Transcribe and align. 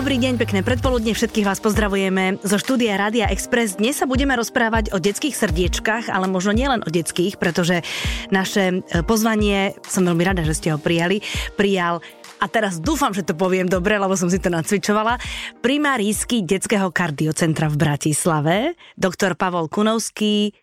Dobrý 0.00 0.16
deň, 0.16 0.40
pekné 0.40 0.64
predpoludne, 0.64 1.12
všetkých 1.12 1.44
vás 1.44 1.60
pozdravujeme 1.60 2.40
zo 2.40 2.56
štúdia 2.56 2.96
Rádia 2.96 3.28
Express. 3.28 3.76
Dnes 3.76 4.00
sa 4.00 4.08
budeme 4.08 4.32
rozprávať 4.32 4.96
o 4.96 4.98
detských 4.98 5.36
srdiečkách, 5.36 6.08
ale 6.08 6.24
možno 6.24 6.56
nielen 6.56 6.80
o 6.80 6.88
detských, 6.88 7.36
pretože 7.36 7.84
naše 8.32 8.80
e, 8.80 9.04
pozvanie, 9.04 9.76
som 9.84 10.08
veľmi 10.08 10.24
rada, 10.24 10.40
že 10.40 10.56
ste 10.56 10.72
ho 10.72 10.80
prijali, 10.80 11.20
prijal 11.52 12.00
a 12.40 12.48
teraz 12.48 12.80
dúfam, 12.80 13.12
že 13.12 13.28
to 13.28 13.36
poviem 13.36 13.68
dobre, 13.68 14.00
lebo 14.00 14.16
som 14.16 14.32
si 14.32 14.40
to 14.40 14.48
nacvičovala, 14.48 15.20
primárisky 15.60 16.48
detského 16.48 16.88
kardiocentra 16.88 17.68
v 17.68 17.76
Bratislave, 17.76 18.56
doktor 18.96 19.36
Pavol 19.36 19.68
Kunovský, 19.68 20.56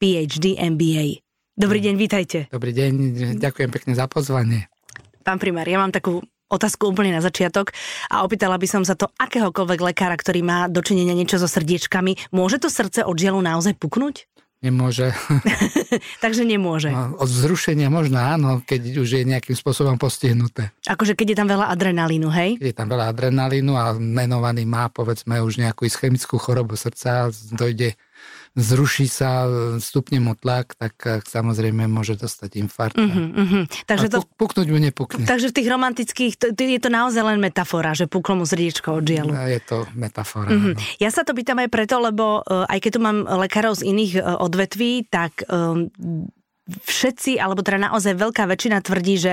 PhD 0.00 0.56
MBA. 0.56 1.20
Dobrý 1.60 1.84
deň, 1.84 1.94
vítajte. 2.00 2.48
Dobrý 2.48 2.72
deň, 2.72 2.92
ďakujem 3.36 3.68
pekne 3.68 3.92
za 3.92 4.08
pozvanie. 4.08 4.72
Pán 5.20 5.36
primár, 5.36 5.68
ja 5.68 5.76
mám 5.76 5.92
takú 5.92 6.24
otázku 6.48 6.88
úplne 6.88 7.12
na 7.12 7.22
začiatok 7.22 7.76
a 8.08 8.24
opýtala 8.24 8.56
by 8.56 8.66
som 8.68 8.82
sa 8.82 8.96
to 8.96 9.08
akéhokoľvek 9.20 9.80
lekára, 9.92 10.16
ktorý 10.16 10.40
má 10.44 10.58
dočinenia 10.66 11.12
niečo 11.12 11.36
so 11.36 11.48
srdiečkami. 11.48 12.32
Môže 12.32 12.60
to 12.60 12.72
srdce 12.72 13.04
od 13.04 13.16
žialu 13.16 13.44
naozaj 13.44 13.76
puknúť? 13.76 14.28
Nemôže. 14.58 15.14
Takže 16.24 16.42
nemôže. 16.42 16.90
No, 16.90 17.14
od 17.22 17.30
zrušenia 17.30 17.94
možno 17.94 18.18
áno, 18.18 18.58
keď 18.58 19.06
už 19.06 19.22
je 19.22 19.22
nejakým 19.22 19.54
spôsobom 19.54 19.94
postihnuté. 20.02 20.74
Akože 20.82 21.14
keď 21.14 21.26
je 21.30 21.38
tam 21.38 21.48
veľa 21.54 21.70
adrenalínu, 21.70 22.26
hej? 22.34 22.58
Keď 22.58 22.68
je 22.74 22.78
tam 22.82 22.90
veľa 22.90 23.06
adrenalínu 23.14 23.78
a 23.78 23.94
menovaný 23.94 24.66
má 24.66 24.90
povedzme 24.90 25.38
už 25.38 25.62
nejakú 25.62 25.86
ischemickú 25.86 26.42
chorobu 26.42 26.74
srdca, 26.74 27.30
dojde 27.54 27.94
zruší 28.58 29.06
sa, 29.06 29.46
stupne 29.78 30.18
mu 30.18 30.34
tlak, 30.34 30.74
tak 30.74 30.94
eh, 31.06 31.22
samozrejme 31.22 31.86
môže 31.86 32.18
dostať 32.18 32.58
infarkt. 32.58 32.98
Uh-huh, 32.98 33.30
uh-huh. 33.32 33.64
Takže 33.86 34.10
to, 34.10 34.26
puknúť 34.34 34.66
mu 34.68 34.78
nepukne. 34.82 35.24
Takže 35.24 35.54
v 35.54 35.56
tých 35.62 35.68
romantických, 35.70 36.32
to, 36.34 36.46
je 36.52 36.80
to 36.82 36.90
naozaj 36.90 37.22
len 37.22 37.38
metafora, 37.38 37.94
že 37.94 38.10
puklo 38.10 38.42
mu 38.42 38.44
srdiečko 38.44 38.98
od 38.98 39.04
žialu. 39.06 39.32
Je 39.46 39.60
to 39.62 39.86
metafora. 39.94 40.50
Uh-huh. 40.50 40.74
Ja 40.98 41.14
sa 41.14 41.22
to 41.22 41.32
pýtam 41.32 41.62
aj 41.62 41.70
preto, 41.70 42.02
lebo 42.02 42.42
uh, 42.42 42.66
aj 42.66 42.78
keď 42.82 42.90
tu 42.98 43.00
mám 43.00 43.18
lekárov 43.24 43.78
z 43.78 43.86
iných 43.86 44.12
uh, 44.18 44.36
odvetví, 44.42 45.06
tak 45.06 45.46
um, 45.46 45.88
všetci, 46.68 47.40
alebo 47.40 47.64
teda 47.64 47.88
naozaj 47.88 48.12
veľká 48.12 48.44
väčšina 48.44 48.84
tvrdí, 48.84 49.16
že 49.16 49.32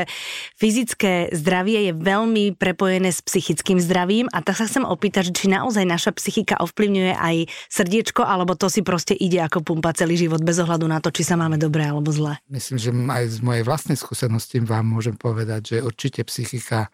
fyzické 0.55 1.35
zdravie 1.35 1.91
je 1.91 1.93
veľmi 1.93 2.55
prepojené 2.55 3.11
s 3.11 3.19
psychickým 3.19 3.83
zdravím 3.83 4.31
a 4.31 4.39
tak 4.39 4.55
sa 4.55 4.63
chcem 4.63 4.87
opýtať, 4.87 5.35
či 5.35 5.51
naozaj 5.51 5.83
naša 5.83 6.15
psychika 6.15 6.55
ovplyvňuje 6.63 7.11
aj 7.11 7.35
srdiečko, 7.67 8.23
alebo 8.23 8.55
to 8.55 8.71
si 8.71 8.87
proste 8.87 9.11
ide 9.11 9.43
ako 9.43 9.67
pumpa 9.67 9.91
celý 9.91 10.15
život 10.15 10.39
bez 10.47 10.63
ohľadu 10.63 10.87
na 10.87 11.03
to, 11.03 11.11
či 11.11 11.27
sa 11.27 11.35
máme 11.35 11.59
dobre 11.59 11.83
alebo 11.83 12.07
zle. 12.15 12.39
Myslím, 12.47 12.79
že 12.79 12.95
aj 12.95 13.25
z 13.27 13.39
mojej 13.43 13.63
vlastnej 13.67 13.99
skúsenosti 13.99 14.63
vám 14.63 14.87
môžem 14.87 15.19
povedať, 15.19 15.75
že 15.75 15.77
určite 15.83 16.23
psychika 16.23 16.87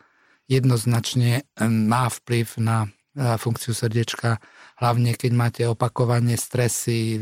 jednoznačne 0.50 1.46
má 1.62 2.10
vplyv 2.10 2.58
na 2.58 2.90
funkciu 3.16 3.76
srdiečka, 3.76 4.40
hlavne 4.80 5.14
keď 5.14 5.32
máte 5.36 5.62
opakovanie 5.68 6.40
stresy, 6.40 7.20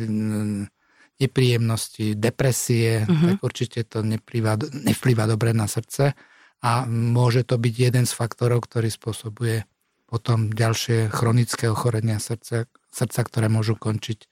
nepríjemnosti, 1.19 2.15
depresie, 2.15 3.03
uh-huh. 3.03 3.35
tak 3.35 3.37
určite 3.43 3.83
to 3.83 4.01
neplýva, 4.01 4.55
nevplýva 4.71 5.27
dobre 5.27 5.51
na 5.51 5.67
srdce 5.67 6.15
a 6.63 6.71
môže 6.87 7.43
to 7.43 7.59
byť 7.59 7.73
jeden 7.75 8.05
z 8.07 8.13
faktorov, 8.15 8.63
ktorý 8.63 8.87
spôsobuje 8.87 9.67
potom 10.07 10.49
ďalšie 10.49 11.11
chronické 11.11 11.69
ochorenia 11.69 12.17
srdca, 12.17 12.65
srdca 12.89 13.21
ktoré 13.27 13.51
môžu 13.51 13.77
končiť 13.77 14.25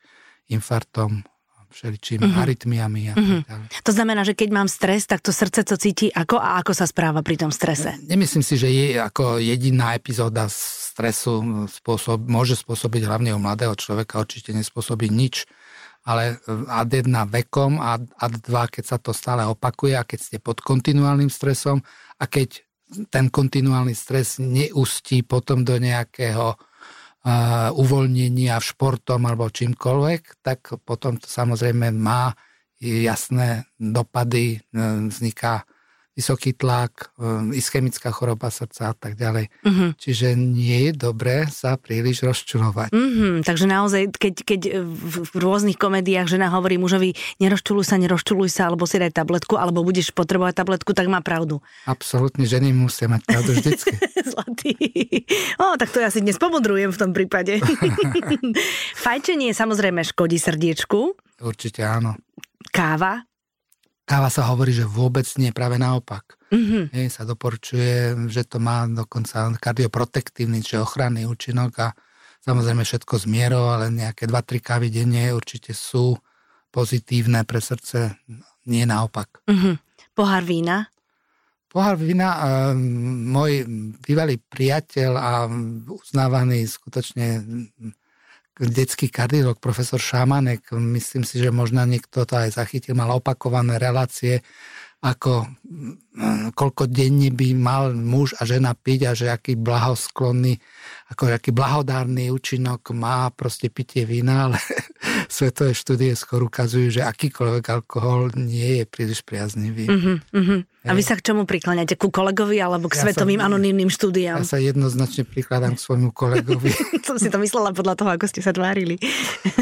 infartom, 0.49 1.27
všeličými 1.67 2.23
uh-huh. 2.23 2.43
arytmiami 2.47 3.01
a 3.11 3.13
uh-huh. 3.13 3.43
tak 3.43 3.47
ďalej. 3.51 3.67
To 3.83 3.91
znamená, 3.91 4.21
že 4.23 4.33
keď 4.33 4.49
mám 4.55 4.67
stres, 4.71 5.03
tak 5.03 5.19
to 5.19 5.35
srdce 5.35 5.67
to 5.67 5.75
cíti 5.75 6.07
ako 6.07 6.39
a 6.39 6.63
ako 6.63 6.71
sa 6.71 6.87
správa 6.87 7.19
pri 7.19 7.35
tom 7.35 7.51
strese? 7.51 7.99
Nemyslím 8.07 8.41
si, 8.41 8.55
že 8.55 8.71
je 8.71 8.95
ako 8.95 9.37
jediná 9.37 9.93
epizóda 9.93 10.47
stresu 10.47 11.67
spôsob, 11.67 12.23
môže 12.25 12.55
spôsobiť 12.55 13.05
hlavne 13.05 13.35
u 13.35 13.39
mladého 13.43 13.75
človeka, 13.75 14.23
určite 14.23 14.55
nespôsobí 14.55 15.11
nič 15.11 15.45
ale 16.07 16.39
ad 16.71 16.87
1 16.87 17.11
vekom 17.27 17.83
a 17.83 17.99
ad 17.99 18.33
2, 18.39 18.73
keď 18.79 18.83
sa 18.83 18.97
to 18.97 19.11
stále 19.11 19.43
opakuje 19.43 19.99
a 19.99 20.07
keď 20.07 20.19
ste 20.23 20.37
pod 20.39 20.63
kontinuálnym 20.63 21.27
stresom 21.27 21.83
a 22.17 22.23
keď 22.31 22.63
ten 23.11 23.27
kontinuálny 23.27 23.91
stres 23.91 24.39
neustí 24.39 25.19
potom 25.27 25.67
do 25.67 25.75
nejakého 25.75 26.55
uh, 26.55 27.69
uvoľnenia 27.75 28.55
v 28.55 28.67
športom 28.71 29.27
alebo 29.27 29.51
čímkoľvek, 29.51 30.39
tak 30.39 30.79
potom 30.87 31.19
to 31.19 31.27
samozrejme 31.27 31.91
má 31.91 32.31
jasné 32.79 33.65
dopady, 33.75 34.61
vzniká 35.09 35.65
vysoký 36.17 36.57
tlak, 36.57 37.13
um, 37.21 37.53
ischemická 37.53 38.09
choroba 38.09 38.49
srdca 38.49 38.89
a 38.89 38.95
tak 38.97 39.13
ďalej. 39.13 39.53
Uh-huh. 39.61 39.93
Čiže 39.93 40.33
nie 40.33 40.89
je 40.89 40.91
dobré 40.97 41.45
sa 41.45 41.77
príliš 41.77 42.25
rozčulovať. 42.25 42.89
Uh-huh. 42.89 43.45
Takže 43.45 43.69
naozaj, 43.69 44.17
keď, 44.17 44.35
keď 44.41 44.61
v 44.97 45.35
rôznych 45.37 45.77
komédiách 45.77 46.25
žena 46.25 46.49
hovorí 46.49 46.81
mužovi 46.81 47.13
nerozčuluj 47.37 47.85
sa, 47.85 48.01
nerozčuluj 48.01 48.49
sa, 48.49 48.73
alebo 48.73 48.89
si 48.89 48.97
daj 48.97 49.13
tabletku, 49.13 49.61
alebo 49.61 49.85
budeš 49.85 50.09
potrebovať 50.09 50.57
tabletku, 50.57 50.97
tak 50.97 51.05
má 51.05 51.21
pravdu. 51.21 51.61
Absolútne, 51.85 52.49
ženy 52.49 52.73
musia 52.73 53.05
mať 53.05 53.21
pravdu 53.29 53.53
vždycky. 53.53 53.93
Zlatý. 54.33 54.73
O, 55.61 55.77
tak 55.77 55.93
to 55.93 56.01
ja 56.01 56.09
si 56.09 56.25
dnes 56.25 56.41
pomudrujem 56.41 56.89
v 56.89 56.97
tom 56.97 57.13
prípade. 57.13 57.61
Fajčenie 59.05 59.53
samozrejme 59.53 60.01
škodí 60.01 60.41
srdiečku. 60.41 61.13
Určite 61.45 61.85
áno. 61.85 62.17
Káva 62.73 63.26
Káva 64.07 64.31
sa 64.31 64.47
hovorí, 64.47 64.71
že 64.71 64.87
vôbec 64.87 65.27
nie, 65.35 65.51
práve 65.51 65.75
naopak. 65.75 66.39
Mm-hmm. 66.47 66.95
Hej, 66.95 67.07
sa 67.11 67.27
doporučuje, 67.27 68.15
že 68.31 68.47
to 68.47 68.63
má 68.63 68.87
dokonca 68.87 69.51
kardioprotektívny, 69.59 70.63
čiže 70.63 70.79
ochranný 70.79 71.27
účinok 71.27 71.71
a 71.83 71.87
samozrejme 72.39 72.87
všetko 72.87 73.13
z 73.19 73.25
mierou, 73.27 73.67
ale 73.67 73.91
nejaké 73.91 74.23
2-3 74.31 74.63
kávy 74.63 74.87
denne 74.87 75.35
určite 75.35 75.75
sú 75.75 76.15
pozitívne 76.71 77.43
pre 77.43 77.59
srdce, 77.59 78.15
nie 78.71 78.87
naopak. 78.87 79.43
Mm-hmm. 79.43 79.75
Pohár 80.15 80.43
vína? 80.47 80.87
Pohár 81.67 81.99
vína, 81.99 82.31
e, 82.31 82.39
môj 83.27 83.67
bývalý 83.99 84.39
priateľ 84.39 85.11
a 85.19 85.31
uznávaný 85.91 86.63
skutočne 86.63 87.43
detský 88.59 89.13
kardiolog, 89.13 89.61
profesor 89.61 90.01
Šamanek, 90.01 90.73
myslím 90.73 91.21
si, 91.21 91.37
že 91.37 91.53
možno 91.53 91.85
niekto 91.85 92.25
to 92.25 92.33
aj 92.33 92.57
zachytil, 92.57 92.97
mal 92.97 93.13
opakované 93.13 93.77
relácie, 93.77 94.41
ako 94.97 95.45
mm, 95.45 96.57
koľko 96.57 96.89
denne 96.89 97.29
by 97.29 97.53
mal 97.53 97.93
muž 97.93 98.33
a 98.41 98.49
žena 98.49 98.73
piť 98.73 98.99
a 99.05 99.11
že 99.13 99.29
aký 99.29 99.53
blahosklonný, 99.53 100.57
ako 101.07 101.31
aký 101.31 101.55
blahodárny 101.55 102.27
účinok 102.27 102.91
má 102.91 103.31
proste 103.31 103.71
pitie 103.71 104.03
vína, 104.03 104.51
ale 104.51 104.59
svetové 105.31 105.71
štúdie 105.71 106.11
skôr 106.19 106.43
ukazujú, 106.43 106.99
že 106.99 107.01
akýkoľvek 107.07 107.65
alkohol 107.71 108.35
nie 108.35 108.83
je 108.83 108.83
príliš 108.83 109.23
priaznivý. 109.23 109.87
Uh-huh, 109.87 110.19
uh-huh. 110.19 110.59
A 110.87 110.95
vy 110.95 111.03
sa 111.03 111.19
k 111.19 111.31
čomu 111.31 111.43
prikláňate? 111.43 111.99
Ku 111.99 112.11
kolegovi 112.11 112.63
alebo 112.63 112.87
k 112.87 112.95
ja 112.95 113.07
svetovým 113.07 113.43
sa, 113.43 113.51
anonimným 113.51 113.91
štúdiám? 113.91 114.39
Ja 114.39 114.47
sa 114.47 114.59
jednoznačne 114.59 115.27
prikladám 115.27 115.75
k 115.75 115.83
svojmu 115.83 116.09
kolegovi. 116.15 116.71
Som 117.07 117.19
si 117.19 117.27
to 117.27 117.39
myslela 117.43 117.75
podľa 117.75 117.99
toho, 117.99 118.09
ako 118.15 118.25
ste 118.27 118.39
sa 118.39 118.55
tvárili. 118.55 118.95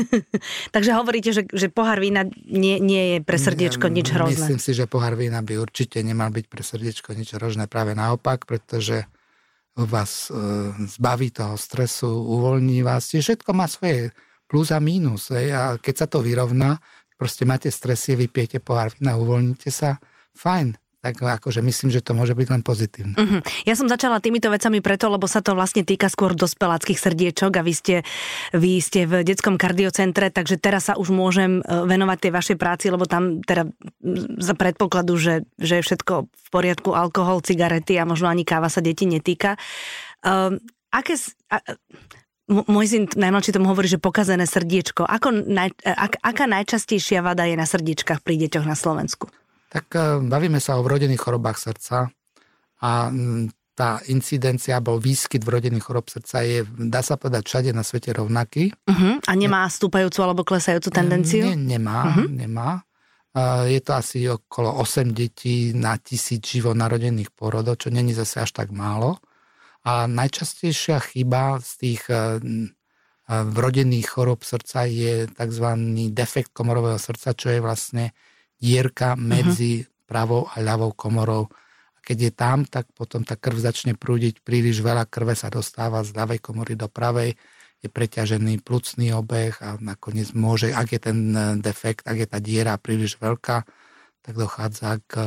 Takže 0.75 0.91
hovoríte, 0.93 1.33
že, 1.33 1.49
že 1.49 1.69
pohár 1.69 1.97
vína 1.97 2.29
nie, 2.45 2.77
nie 2.77 3.17
je 3.17 3.17
pre 3.25 3.41
srdiečko 3.41 3.89
nič 3.89 4.13
hrozné. 4.13 4.37
Myslím 4.37 4.61
si, 4.61 4.77
že 4.77 4.85
pohár 4.85 5.17
vína 5.17 5.41
by 5.41 5.57
určite 5.57 6.01
nemal 6.05 6.29
byť 6.29 6.45
pre 6.45 6.61
srdiečko 6.61 7.17
nič 7.17 7.37
hrozné. 7.37 7.65
Práve 7.65 7.97
naopak, 7.97 8.45
pretože 8.45 9.09
vás 9.75 10.31
e, 10.31 10.35
zbaví 10.87 11.35
toho 11.35 11.59
stresu, 11.59 12.07
uvoľní 12.07 12.79
vás. 12.79 13.11
Čiže 13.11 13.23
všetko 13.43 13.51
má 13.51 13.67
svoje 13.67 14.15
plus 14.47 14.71
a 14.71 14.79
mínus. 14.79 15.35
Hej? 15.35 15.51
A 15.51 15.61
keď 15.75 15.95
sa 15.99 16.07
to 16.07 16.23
vyrovná, 16.23 16.79
proste 17.19 17.43
máte 17.43 17.67
stresie, 17.67 18.15
vypijete 18.15 18.63
pohár 18.63 18.95
vína, 18.95 19.19
uvoľníte 19.19 19.67
sa, 19.67 19.99
fajn 20.35 20.84
tak 21.05 21.21
akože 21.21 21.61
myslím, 21.61 21.93
že 21.93 22.01
to 22.01 22.17
môže 22.17 22.33
byť 22.33 22.47
len 22.49 22.65
pozitívne. 22.65 23.13
Uh-huh. 23.13 23.45
Ja 23.61 23.77
som 23.77 23.85
začala 23.85 24.17
týmito 24.17 24.49
vecami 24.49 24.81
preto, 24.81 25.05
lebo 25.05 25.29
sa 25.29 25.45
to 25.45 25.53
vlastne 25.53 25.85
týka 25.85 26.09
skôr 26.09 26.33
dospeláckých 26.33 26.97
srdiečok 26.97 27.61
a 27.61 27.61
vy 27.61 27.73
ste, 27.77 27.95
vy 28.57 28.81
ste 28.81 29.05
v 29.05 29.21
detskom 29.21 29.61
kardiocentre, 29.61 30.33
takže 30.33 30.57
teraz 30.57 30.89
sa 30.89 30.97
už 30.97 31.13
môžem 31.13 31.61
e, 31.61 31.85
venovať 31.85 32.17
tej 32.25 32.31
vašej 32.33 32.57
práci, 32.57 32.89
lebo 32.89 33.05
tam 33.05 33.45
teda 33.45 33.69
za 34.41 34.57
predpokladu, 34.57 35.13
že, 35.21 35.45
že 35.61 35.77
je 35.77 35.85
všetko 35.85 36.13
v 36.25 36.47
poriadku, 36.49 36.97
alkohol, 36.97 37.45
cigarety 37.45 38.01
a 38.01 38.09
možno 38.09 38.25
ani 38.25 38.41
káva 38.41 38.73
sa 38.73 38.81
deti 38.81 39.05
netýka. 39.05 39.61
Uh, 40.25 40.57
aké, 40.89 41.21
a, 41.53 41.61
môj 42.49 42.85
syn 42.89 43.03
najmladší 43.13 43.53
tomu 43.53 43.69
hovorí, 43.69 43.85
že 43.85 44.01
pokazené 44.01 44.49
srdiečko. 44.49 45.05
Ako 45.05 45.29
naj, 45.53 45.69
ak, 45.85 46.17
aká 46.17 46.49
najčastejšia 46.49 47.21
vada 47.21 47.45
je 47.45 47.53
na 47.53 47.69
srdiečkách 47.69 48.25
pri 48.25 48.41
deťoch 48.41 48.65
na 48.65 48.73
Slovensku? 48.73 49.29
Tak 49.75 49.91
e, 49.91 50.23
bavíme 50.23 50.63
sa 50.63 50.79
o 50.79 50.85
vrodených 50.87 51.19
chorobách 51.19 51.59
srdca 51.59 52.07
a 52.79 53.11
tá 53.75 53.99
incidencia 54.07 54.79
alebo 54.79 54.95
výskyt 54.95 55.43
vrodených 55.43 55.83
chorob 55.83 56.07
srdca 56.07 56.47
je, 56.47 56.63
dá 56.87 57.03
sa 57.03 57.19
povedať, 57.19 57.43
všade 57.43 57.69
na 57.75 57.83
svete 57.83 58.15
rovnaký. 58.15 58.71
Uh-huh. 58.71 59.19
A 59.27 59.31
nemá 59.35 59.67
stúpajúcu 59.67 60.19
alebo 60.23 60.47
klesajúcu 60.47 60.89
tendenciu? 60.95 61.43
Nie, 61.43 61.59
nemá, 61.59 62.07
uh-huh. 62.07 62.31
nemá. 62.31 62.87
Je 63.67 63.83
to 63.83 63.91
asi 63.99 64.31
okolo 64.31 64.79
8 64.79 65.11
detí 65.11 65.75
na 65.75 65.99
tisíc 65.99 66.39
živo 66.47 66.71
narodených 66.71 67.35
porodov, 67.35 67.83
čo 67.83 67.91
není 67.91 68.15
zase 68.15 68.39
až 68.39 68.55
tak 68.55 68.71
málo 68.71 69.19
A 69.83 70.07
najčastejšia 70.07 71.03
chyba 71.03 71.59
z 71.59 71.71
tých 71.75 72.07
vrodených 73.27 74.07
chorob 74.07 74.39
srdca 74.39 74.87
je 74.87 75.27
tzv. 75.27 75.67
defekt 76.15 76.55
komorového 76.55 76.95
srdca, 76.95 77.35
čo 77.35 77.51
je 77.51 77.59
vlastne 77.59 78.15
dierka 78.59 79.19
medzi 79.19 79.83
uh-huh. 79.83 80.07
pravou 80.07 80.43
a 80.47 80.59
ľavou 80.59 80.95
komorou. 80.95 81.51
A 81.95 81.99
keď 82.01 82.17
je 82.29 82.31
tam, 82.31 82.63
tak 82.65 82.89
potom 82.95 83.23
tá 83.23 83.35
krv 83.35 83.59
začne 83.59 83.93
prúdiť, 83.95 84.41
príliš 84.41 84.81
veľa 84.81 85.07
krve 85.07 85.35
sa 85.35 85.51
dostáva 85.51 86.01
z 86.01 86.15
ľavej 86.15 86.39
komory 86.39 86.73
do 86.79 86.87
pravej, 86.87 87.35
je 87.85 87.89
preťažený 87.93 88.65
plucný 88.65 89.13
obeh 89.13 89.53
a 89.61 89.77
nakoniec 89.77 90.33
môže, 90.33 90.73
ak 90.73 90.87
je 90.89 90.99
ten 90.99 91.19
e, 91.29 91.39
defekt, 91.61 92.09
ak 92.09 92.17
je 92.17 92.27
tá 92.27 92.41
diera 92.41 92.81
príliš 92.81 93.21
veľká, 93.21 93.61
tak 94.25 94.33
dochádza 94.33 95.05
k 95.05 95.13
e, 95.21 95.25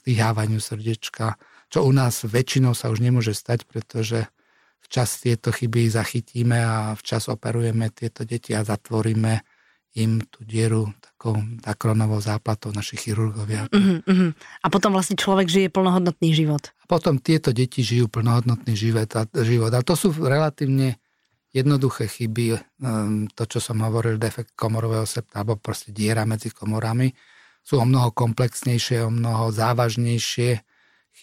zdyhávaniu 0.00 0.64
srdiečka, 0.64 1.36
čo 1.68 1.84
u 1.84 1.92
nás 1.92 2.24
väčšinou 2.24 2.72
sa 2.72 2.88
už 2.88 3.04
nemôže 3.04 3.36
stať, 3.36 3.68
pretože 3.68 4.32
včas 4.80 5.20
tieto 5.20 5.52
chyby 5.52 5.92
zachytíme 5.92 6.56
a 6.56 6.96
včas 6.96 7.28
operujeme 7.28 7.92
tieto 7.92 8.24
deti 8.24 8.56
a 8.56 8.64
zatvoríme 8.64 9.44
im 9.98 10.22
tú 10.22 10.46
dieru 10.46 10.94
takou 11.02 11.34
takronovou 11.66 12.22
záplatou 12.22 12.70
naši 12.70 12.94
chirurgovia. 12.94 13.66
Uh-huh, 13.74 13.98
uh-huh. 14.06 14.30
A 14.62 14.66
potom 14.70 14.94
vlastne 14.94 15.18
človek 15.18 15.50
žije 15.50 15.68
plnohodnotný 15.74 16.30
život. 16.30 16.70
A 16.82 16.86
potom 16.86 17.18
tieto 17.18 17.50
deti 17.50 17.82
žijú 17.82 18.06
plnohodnotný 18.06 18.78
život 18.78 19.10
a, 19.18 19.26
život. 19.42 19.74
a 19.74 19.82
to 19.82 19.98
sú 19.98 20.14
relatívne 20.14 21.02
jednoduché 21.50 22.06
chyby, 22.06 22.54
ehm, 22.54 23.26
to, 23.34 23.42
čo 23.50 23.58
som 23.58 23.82
hovoril, 23.82 24.22
defekt 24.22 24.54
komorového 24.54 25.02
septa, 25.02 25.42
alebo 25.42 25.58
proste 25.58 25.90
diera 25.90 26.22
medzi 26.22 26.54
komorami, 26.54 27.10
sú 27.66 27.82
o 27.82 27.86
mnoho 27.86 28.14
komplexnejšie, 28.14 29.02
o 29.04 29.10
mnoho 29.10 29.50
závažnejšie 29.50 30.62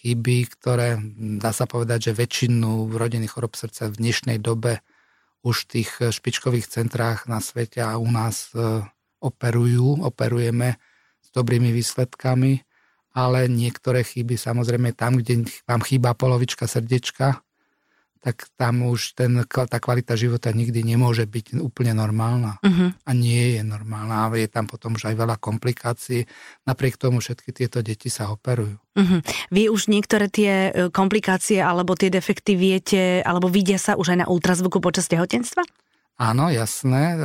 chyby, 0.04 0.36
ktoré 0.52 1.00
dá 1.40 1.50
sa 1.50 1.64
povedať, 1.64 2.12
že 2.12 2.20
väčšinu 2.20 2.92
rodinných 2.92 3.32
chorob 3.32 3.56
srdca 3.56 3.88
v 3.88 3.98
dnešnej 3.98 4.38
dobe 4.38 4.84
už 5.48 5.64
v 5.64 5.68
tých 5.80 5.90
špičkových 6.12 6.68
centrách 6.68 7.24
na 7.24 7.40
svete 7.40 7.80
a 7.80 7.96
u 7.96 8.04
nás 8.04 8.52
e, 8.52 8.84
operujú, 9.24 10.04
operujeme 10.04 10.76
s 11.24 11.28
dobrými 11.32 11.72
výsledkami, 11.72 12.60
ale 13.16 13.48
niektoré 13.48 14.04
chyby 14.04 14.36
samozrejme 14.36 14.92
tam, 14.92 15.16
kde 15.16 15.48
vám 15.64 15.80
chýba 15.80 16.12
polovička 16.12 16.68
srdiečka, 16.68 17.40
tak 18.18 18.50
tam 18.58 18.90
už 18.90 19.14
ten, 19.14 19.46
tá 19.46 19.78
kvalita 19.78 20.18
života 20.18 20.50
nikdy 20.50 20.82
nemôže 20.82 21.22
byť 21.24 21.62
úplne 21.62 21.94
normálna. 21.94 22.58
Uh-huh. 22.60 22.90
A 23.06 23.10
nie 23.14 23.56
je 23.56 23.62
normálna. 23.62 24.26
A 24.26 24.34
je 24.34 24.50
tam 24.50 24.66
potom 24.66 24.98
už 24.98 25.08
aj 25.08 25.14
veľa 25.14 25.36
komplikácií. 25.38 26.26
Napriek 26.66 26.98
tomu 26.98 27.22
všetky 27.22 27.54
tieto 27.54 27.78
deti 27.80 28.10
sa 28.10 28.34
operujú. 28.34 28.76
Uh-huh. 28.98 29.20
Vy 29.54 29.70
už 29.70 29.86
niektoré 29.86 30.26
tie 30.26 30.52
e, 30.68 30.70
komplikácie 30.90 31.62
alebo 31.62 31.94
tie 31.94 32.10
defekty 32.10 32.58
viete, 32.58 33.22
alebo 33.22 33.46
vidia 33.46 33.78
sa 33.78 33.94
už 33.94 34.18
aj 34.18 34.18
na 34.22 34.26
ultrazvuku 34.26 34.82
počas 34.82 35.06
tehotenstva? 35.06 35.62
Áno, 36.18 36.50
jasné. 36.50 37.14
E, 37.14 37.18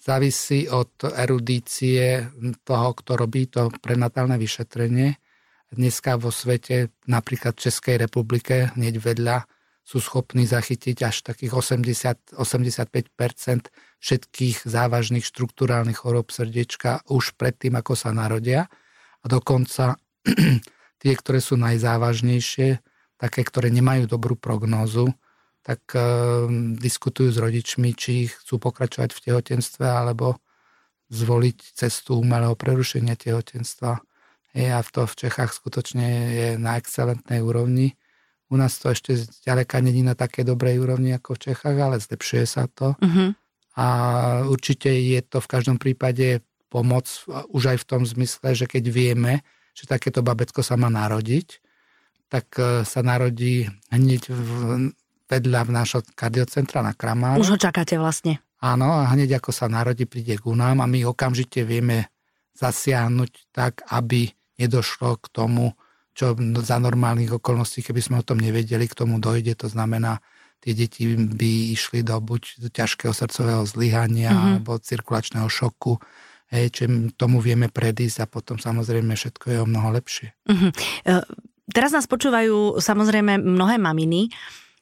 závisí 0.00 0.64
od 0.72 0.96
erudície 1.12 2.32
toho, 2.64 2.88
kto 2.96 3.20
robí 3.20 3.52
to 3.52 3.68
prenatálne 3.84 4.40
vyšetrenie. 4.40 5.20
Dneska 5.68 6.16
vo 6.16 6.32
svete, 6.32 6.96
napríklad 7.04 7.52
v 7.52 7.68
Českej 7.68 8.00
republike, 8.00 8.72
hneď 8.72 9.04
vedľa 9.04 9.57
sú 9.88 10.04
schopní 10.04 10.44
zachytiť 10.44 11.00
až 11.00 11.24
takých 11.24 11.56
80, 11.56 12.36
85% 12.36 13.72
všetkých 14.04 14.56
závažných 14.68 15.24
štruktúrálnych 15.24 16.04
chorób 16.04 16.28
srdiečka 16.28 17.08
už 17.08 17.32
predtým, 17.40 17.72
ako 17.80 17.96
sa 17.96 18.12
narodia. 18.12 18.68
A 19.24 19.26
dokonca 19.32 19.96
tie, 21.00 21.12
ktoré 21.16 21.40
sú 21.40 21.56
najzávažnejšie, 21.56 22.84
také, 23.16 23.40
ktoré 23.40 23.72
nemajú 23.72 24.04
dobrú 24.04 24.36
prognózu, 24.36 25.08
tak 25.64 25.80
e, 25.96 26.00
diskutujú 26.76 27.32
s 27.32 27.40
rodičmi, 27.40 27.96
či 27.96 28.28
chcú 28.28 28.60
pokračovať 28.60 29.10
v 29.16 29.22
tehotenstve 29.24 29.88
alebo 29.88 30.36
zvoliť 31.08 31.58
cestu 31.72 32.20
umelého 32.20 32.52
prerušenia 32.52 33.16
tehotenstva. 33.16 34.04
Je, 34.52 34.68
a 34.68 34.84
to 34.84 35.08
v 35.08 35.14
Čechách 35.16 35.56
skutočne 35.56 36.06
je 36.28 36.48
na 36.60 36.76
excelentnej 36.76 37.40
úrovni 37.40 37.96
u 38.48 38.56
nás 38.56 38.80
to 38.80 38.92
ešte 38.92 39.14
ďaleka 39.44 39.80
není 39.84 40.00
na 40.00 40.16
také 40.16 40.44
dobrej 40.44 40.80
úrovni 40.80 41.12
ako 41.12 41.36
v 41.36 41.52
Čechách, 41.52 41.76
ale 41.76 41.96
zlepšuje 42.00 42.44
sa 42.48 42.64
to. 42.68 42.96
Uh-huh. 42.96 43.36
A 43.78 43.86
určite 44.48 44.88
je 44.88 45.20
to 45.20 45.38
v 45.38 45.50
každom 45.50 45.76
prípade 45.76 46.40
pomoc 46.72 47.08
už 47.52 47.76
aj 47.76 47.78
v 47.80 47.88
tom 47.88 48.02
zmysle, 48.04 48.56
že 48.56 48.66
keď 48.68 48.84
vieme, 48.88 49.46
že 49.72 49.88
takéto 49.88 50.20
babetko 50.24 50.60
sa 50.60 50.76
má 50.76 50.92
narodiť, 50.92 51.60
tak 52.28 52.46
e, 52.60 52.84
sa 52.84 53.00
narodí 53.00 53.68
hneď 53.88 54.28
v, 54.28 54.50
vedľa 55.28 55.60
v 55.64 55.70
nášho 55.70 56.00
kardiocentra 56.12 56.84
na 56.84 56.92
Kramára. 56.92 57.40
Už 57.40 57.56
ho 57.56 57.58
čakáte 57.60 57.96
vlastne. 57.96 58.40
Áno, 58.58 58.90
a 58.90 59.08
hneď 59.14 59.38
ako 59.38 59.54
sa 59.54 59.70
narodí, 59.70 60.04
príde 60.04 60.36
k 60.36 60.44
nám 60.52 60.82
a 60.82 60.90
my 60.90 61.06
okamžite 61.08 61.62
vieme 61.62 62.10
zasiahnuť 62.58 63.54
tak, 63.54 63.86
aby 63.94 64.34
nedošlo 64.58 65.22
k 65.22 65.26
tomu, 65.30 65.78
čo 66.18 66.34
za 66.66 66.82
normálnych 66.82 67.38
okolností, 67.38 67.86
keby 67.86 68.02
sme 68.02 68.16
o 68.18 68.26
tom 68.26 68.42
nevedeli, 68.42 68.90
k 68.90 68.98
tomu 68.98 69.22
dojde. 69.22 69.54
To 69.62 69.70
znamená, 69.70 70.18
tie 70.58 70.74
deti 70.74 71.14
by 71.14 71.78
išli 71.78 72.02
do 72.02 72.18
buď 72.18 72.74
ťažkého 72.74 73.14
srdcového 73.14 73.62
zlyhania 73.62 74.34
mm-hmm. 74.34 74.46
alebo 74.58 74.82
cirkulačného 74.82 75.46
šoku. 75.46 76.02
Hej, 76.50 76.74
čím 76.74 77.14
tomu 77.14 77.38
vieme 77.38 77.70
predísť 77.70 78.24
a 78.24 78.26
potom 78.26 78.58
samozrejme 78.58 79.14
všetko 79.14 79.46
je 79.46 79.58
o 79.62 79.66
mnoho 79.68 79.94
lepšie. 79.94 80.34
Mm-hmm. 80.50 80.70
Teraz 81.70 81.94
nás 81.94 82.10
počúvajú 82.10 82.82
samozrejme 82.82 83.38
mnohé 83.38 83.78
maminy, 83.78 84.32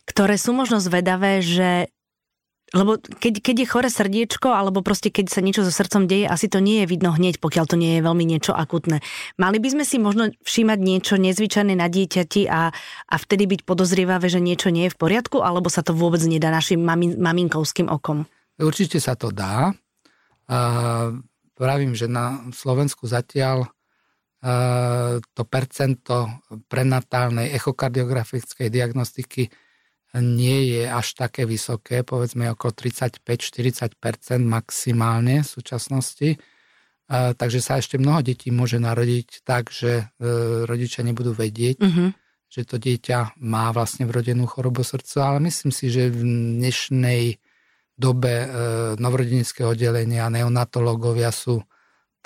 ktoré 0.07 0.39
sú 0.39 0.55
možno 0.55 0.79
zvedavé, 0.79 1.43
že 1.43 1.91
lebo 2.77 3.01
keď, 3.01 3.41
keď 3.41 3.57
je 3.65 3.67
chore 3.67 3.89
srdiečko, 3.89 4.53
alebo 4.53 4.85
proste 4.85 5.09
keď 5.09 5.33
sa 5.33 5.41
niečo 5.41 5.65
so 5.65 5.73
srdcom 5.73 6.05
deje, 6.05 6.29
asi 6.29 6.53
to 6.53 6.61
nie 6.61 6.85
je 6.85 6.91
vidno 6.93 7.17
hneď, 7.17 7.41
pokiaľ 7.41 7.65
to 7.65 7.81
nie 7.81 7.97
je 7.97 8.05
veľmi 8.05 8.25
niečo 8.29 8.53
akutné. 8.53 9.01
Mali 9.41 9.57
by 9.57 9.69
sme 9.73 9.85
si 9.89 9.97
možno 9.97 10.29
všímať 10.45 10.79
niečo 10.85 11.17
nezvyčajné 11.17 11.73
na 11.73 11.89
dieťati 11.89 12.45
a, 12.53 12.69
a 13.09 13.15
vtedy 13.17 13.49
byť 13.49 13.61
podozrievavé, 13.65 14.29
že 14.29 14.45
niečo 14.45 14.69
nie 14.69 14.87
je 14.87 14.93
v 14.93 15.01
poriadku, 15.01 15.41
alebo 15.41 15.73
sa 15.73 15.81
to 15.81 15.97
vôbec 15.97 16.21
nedá 16.29 16.53
našim 16.53 16.85
mami, 16.85 17.17
maminkovským 17.17 17.89
okom? 17.89 18.29
Určite 18.61 19.01
sa 19.01 19.17
to 19.17 19.33
dá. 19.33 19.73
Uh, 20.47 21.17
pravím, 21.57 21.97
že 21.97 22.07
na 22.07 22.45
Slovensku 22.53 23.09
zatiaľ 23.09 23.67
uh, 23.67 25.17
to 25.33 25.43
percento 25.49 26.45
prenatálnej 26.69 27.57
echokardiografickej 27.57 28.69
diagnostiky 28.69 29.49
nie 30.21 30.77
je 30.77 30.83
až 30.89 31.17
také 31.17 31.45
vysoké, 31.45 32.03
povedzme 32.07 32.53
okolo 32.53 32.73
35-40% 32.73 33.97
maximálne 34.45 35.43
v 35.43 35.49
súčasnosti. 35.49 36.41
Takže 37.11 37.61
sa 37.63 37.79
ešte 37.79 38.03
mnoho 38.03 38.23
detí 38.23 38.51
môže 38.51 38.83
narodiť 38.83 39.47
tak, 39.47 39.71
že 39.71 40.11
e, 40.19 40.27
rodičia 40.67 41.07
nebudú 41.07 41.39
vedieť, 41.39 41.79
uh-huh. 41.79 42.11
že 42.51 42.67
to 42.67 42.83
dieťa 42.83 43.39
má 43.47 43.71
vlastne 43.71 44.11
vrodenú 44.11 44.51
chorobu 44.51 44.83
srdca, 44.83 45.31
ale 45.31 45.47
myslím 45.47 45.71
si, 45.71 45.87
že 45.87 46.11
v 46.11 46.19
dnešnej 46.59 47.39
dobe 47.97 48.35
e, 48.43 48.47
novorodeneckého 48.99 49.73
oddelenia 49.73 50.27
neonatológovia 50.29 51.31
sú 51.31 51.63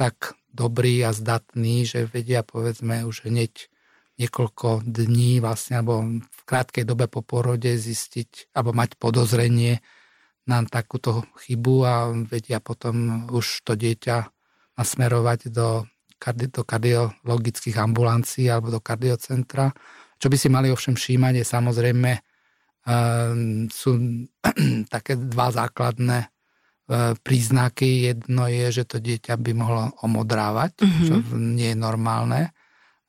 tak 0.01 0.35
dobrí 0.51 1.05
a 1.07 1.15
zdatní, 1.15 1.87
že 1.87 2.11
vedia 2.11 2.43
povedzme 2.43 3.07
už 3.07 3.31
hneď 3.31 3.70
niekoľko 4.21 4.85
dní 4.85 5.41
vlastne, 5.41 5.81
alebo 5.81 6.05
v 6.21 6.41
krátkej 6.45 6.85
dobe 6.85 7.09
po 7.09 7.25
porode 7.25 7.73
zistiť, 7.73 8.53
alebo 8.53 8.77
mať 8.77 9.01
podozrenie 9.01 9.81
na 10.45 10.61
takúto 10.69 11.25
chybu 11.41 11.77
a 11.89 12.13
vedia 12.29 12.61
potom 12.61 13.27
už 13.33 13.65
to 13.65 13.73
dieťa 13.79 14.29
nasmerovať 14.77 15.53
do, 15.53 15.89
kardi- 16.21 16.53
do 16.53 16.65
kardiologických 16.65 17.77
ambulancií 17.81 18.49
alebo 18.49 18.69
do 18.69 18.81
kardiocentra. 18.81 19.73
Čo 20.21 20.27
by 20.29 20.37
si 20.37 20.49
mali 20.53 20.69
ovšem 20.69 20.97
všímať 20.97 21.41
je 21.41 21.45
samozrejme 21.45 22.11
ehm, 22.89 23.69
sú 23.73 23.91
také 24.95 25.17
dva 25.17 25.49
základné 25.53 26.19
e, 26.25 26.29
príznaky. 27.21 28.13
Jedno 28.13 28.49
je, 28.49 28.67
že 28.69 28.85
to 28.85 29.01
dieťa 29.01 29.37
by 29.41 29.53
mohlo 29.57 29.93
omodrávať, 30.05 30.81
mm-hmm. 30.81 31.05
čo 31.09 31.15
nie 31.37 31.73
je 31.73 31.79
normálne. 31.79 32.53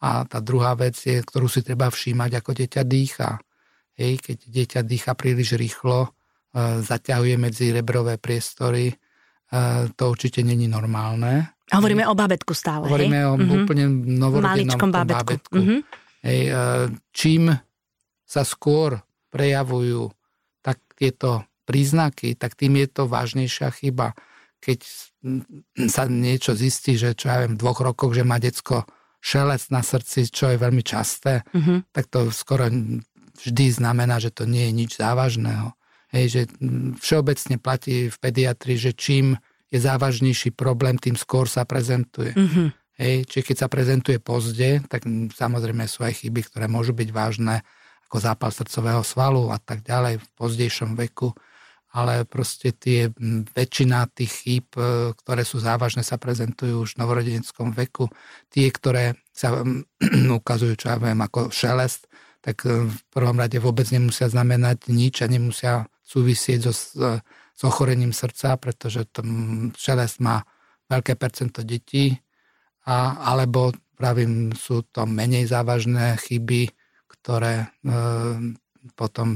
A 0.02 0.26
tá 0.26 0.42
druhá 0.42 0.74
vec 0.74 0.98
je, 0.98 1.22
ktorú 1.22 1.46
si 1.46 1.62
treba 1.62 1.94
všímať, 1.94 2.42
ako 2.42 2.52
dieťa 2.58 2.82
dýcha. 2.82 3.38
Hej, 3.94 4.14
keď 4.26 4.38
dieťa 4.50 4.80
dýcha 4.82 5.14
príliš 5.14 5.54
rýchlo, 5.54 6.10
e, 6.10 6.82
zaťahuje 6.82 7.36
medzi 7.38 7.70
rebrové 7.70 8.18
priestory, 8.18 8.90
e, 8.90 8.96
to 9.94 10.04
určite 10.10 10.42
není 10.42 10.66
normálne. 10.66 11.54
Hovoríme 11.70 12.02
hej. 12.02 12.10
o 12.10 12.18
babetku 12.18 12.54
stále, 12.58 12.90
Hovoríme 12.90 13.20
hej? 13.22 13.30
o 13.30 13.34
mm-hmm. 13.38 13.58
úplne 13.62 13.86
novorodenom 14.18 14.90
babetku. 14.90 15.22
babetku. 15.22 15.58
Mm-hmm. 15.62 15.80
Hej, 16.26 16.42
e, 16.50 16.64
čím 17.14 17.44
sa 18.26 18.42
skôr 18.42 18.98
prejavujú 19.30 20.10
tak 20.66 20.82
tieto 20.98 21.46
príznaky, 21.70 22.36
tak 22.42 22.58
tým 22.58 22.82
je 22.82 22.88
to 22.90 23.06
vážnejšia 23.06 23.70
chyba. 23.70 24.18
Keď 24.58 24.80
sa 25.94 26.10
niečo 26.10 26.58
zistí, 26.58 26.98
že 26.98 27.14
čo 27.14 27.30
ja 27.30 27.46
viem, 27.46 27.54
v 27.54 27.62
dvoch 27.62 27.86
rokoch, 27.86 28.18
že 28.18 28.26
má 28.26 28.42
decko 28.42 28.84
šelec 29.22 29.70
na 29.70 29.86
srdci, 29.86 30.28
čo 30.34 30.50
je 30.50 30.58
veľmi 30.58 30.82
časté, 30.82 31.46
uh-huh. 31.54 31.86
tak 31.94 32.10
to 32.10 32.34
skoro 32.34 32.68
vždy 33.38 33.66
znamená, 33.70 34.18
že 34.18 34.34
to 34.34 34.50
nie 34.50 34.70
je 34.70 34.74
nič 34.74 34.92
závažného. 34.98 35.78
Hej, 36.12 36.26
že 36.28 36.42
všeobecne 37.00 37.56
platí 37.62 38.12
v 38.12 38.18
pediatrii, 38.20 38.76
že 38.76 38.92
čím 38.92 39.40
je 39.72 39.80
závažnejší 39.80 40.52
problém, 40.52 41.00
tým 41.00 41.16
skôr 41.16 41.48
sa 41.48 41.64
prezentuje. 41.64 42.36
Mm-hmm. 42.36 42.68
Hej, 43.00 43.16
čiže 43.32 43.46
keď 43.48 43.58
sa 43.58 43.68
prezentuje 43.72 44.20
pozde, 44.20 44.84
tak 44.92 45.08
samozrejme 45.32 45.88
sú 45.88 46.04
aj 46.04 46.22
chyby, 46.22 46.52
ktoré 46.52 46.68
môžu 46.68 46.92
byť 46.92 47.10
vážne, 47.16 47.64
ako 48.12 48.18
zápal 48.20 48.52
srdcového 48.52 49.02
svalu 49.08 49.56
a 49.56 49.58
tak 49.58 49.88
ďalej 49.88 50.20
v 50.20 50.28
pozdejšom 50.36 51.00
veku 51.00 51.32
ale 51.92 52.24
proste 52.24 52.72
tie 52.72 53.12
väčšina 53.52 54.08
tých 54.16 54.32
chýb, 54.32 54.68
e, 54.80 55.12
ktoré 55.12 55.44
sú 55.44 55.60
závažné, 55.60 56.08
sa 56.08 56.16
prezentujú 56.16 56.88
už 56.88 56.96
v 56.96 57.00
novorodeneckom 57.04 57.76
veku. 57.76 58.08
Tie, 58.48 58.72
ktoré 58.72 59.20
sa 59.36 59.60
ukazujú, 60.40 60.74
čo 60.80 60.88
ja 60.96 60.98
viem, 60.98 61.20
ako 61.20 61.52
šelest, 61.52 62.08
tak 62.40 62.64
e, 62.64 62.88
v 62.88 62.98
prvom 63.12 63.36
rade 63.36 63.60
vôbec 63.60 63.84
nemusia 63.92 64.32
znamenať 64.32 64.88
nič 64.88 65.20
a 65.20 65.28
nemusia 65.28 65.74
súvisieť 66.08 66.72
so, 66.72 66.74
s 67.52 67.62
ochorením 67.62 68.16
srdca, 68.16 68.56
pretože 68.56 69.04
to 69.12 69.22
šelest 69.76 70.24
má 70.24 70.48
veľké 70.88 71.20
percento 71.20 71.64
detí, 71.64 72.16
a, 72.88 73.20
alebo 73.36 73.76
pravím, 73.94 74.56
sú 74.58 74.82
to 74.90 75.06
menej 75.06 75.46
závažné 75.46 76.18
chyby, 76.18 76.72
ktoré 77.06 77.68
e, 77.68 77.88
potom 78.98 79.28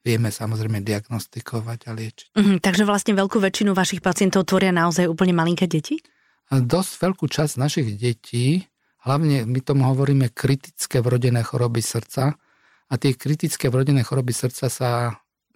vieme 0.00 0.32
samozrejme 0.32 0.80
diagnostikovať 0.80 1.78
a 1.88 1.90
liečiť. 1.92 2.28
Mm, 2.36 2.58
takže 2.64 2.88
vlastne 2.88 3.12
veľkú 3.12 3.36
väčšinu 3.36 3.76
vašich 3.76 4.00
pacientov 4.00 4.48
tvoria 4.48 4.72
naozaj 4.72 5.04
úplne 5.04 5.36
malinké 5.36 5.68
deti? 5.68 6.00
Dosť 6.50 6.92
veľkú 7.04 7.30
časť 7.30 7.60
našich 7.60 7.88
detí, 7.94 8.64
hlavne 9.06 9.46
my 9.46 9.60
tomu 9.62 9.86
hovoríme 9.86 10.32
kritické 10.32 10.98
vrodené 11.04 11.44
choroby 11.46 11.84
srdca 11.84 12.34
a 12.90 12.94
tie 12.98 13.14
kritické 13.14 13.70
vrodené 13.70 14.02
choroby 14.02 14.34
srdca 14.34 14.66
sa 14.66 14.90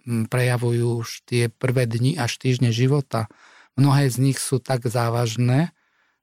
mm, 0.05 0.31
prejavujú 0.31 1.03
už 1.03 1.27
tie 1.27 1.51
prvé 1.51 1.89
dni 1.89 2.15
až 2.15 2.39
týždne 2.39 2.71
života. 2.71 3.27
Mnohé 3.75 4.07
z 4.07 4.23
nich 4.23 4.39
sú 4.39 4.63
tak 4.63 4.87
závažné, 4.87 5.75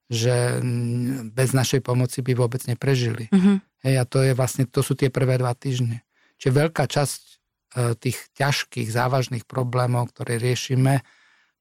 že 0.09 0.57
mm, 0.57 1.35
bez 1.37 1.53
našej 1.53 1.85
pomoci 1.85 2.25
by 2.25 2.33
vôbec 2.33 2.63
neprežili. 2.65 3.29
Mm-hmm. 3.29 3.57
Hej, 3.83 3.95
a 3.99 4.03
to, 4.07 4.23
je 4.23 4.33
vlastne, 4.33 4.63
to 4.63 4.79
sú 4.79 4.95
tie 4.95 5.11
prvé 5.11 5.37
dva 5.37 5.53
týždne. 5.53 6.01
Čiže 6.39 6.59
veľká 6.65 6.87
časť 6.87 7.32
tých 7.73 8.17
ťažkých, 8.37 8.89
závažných 8.89 9.45
problémov, 9.49 10.13
ktoré 10.13 10.37
riešime, 10.37 11.01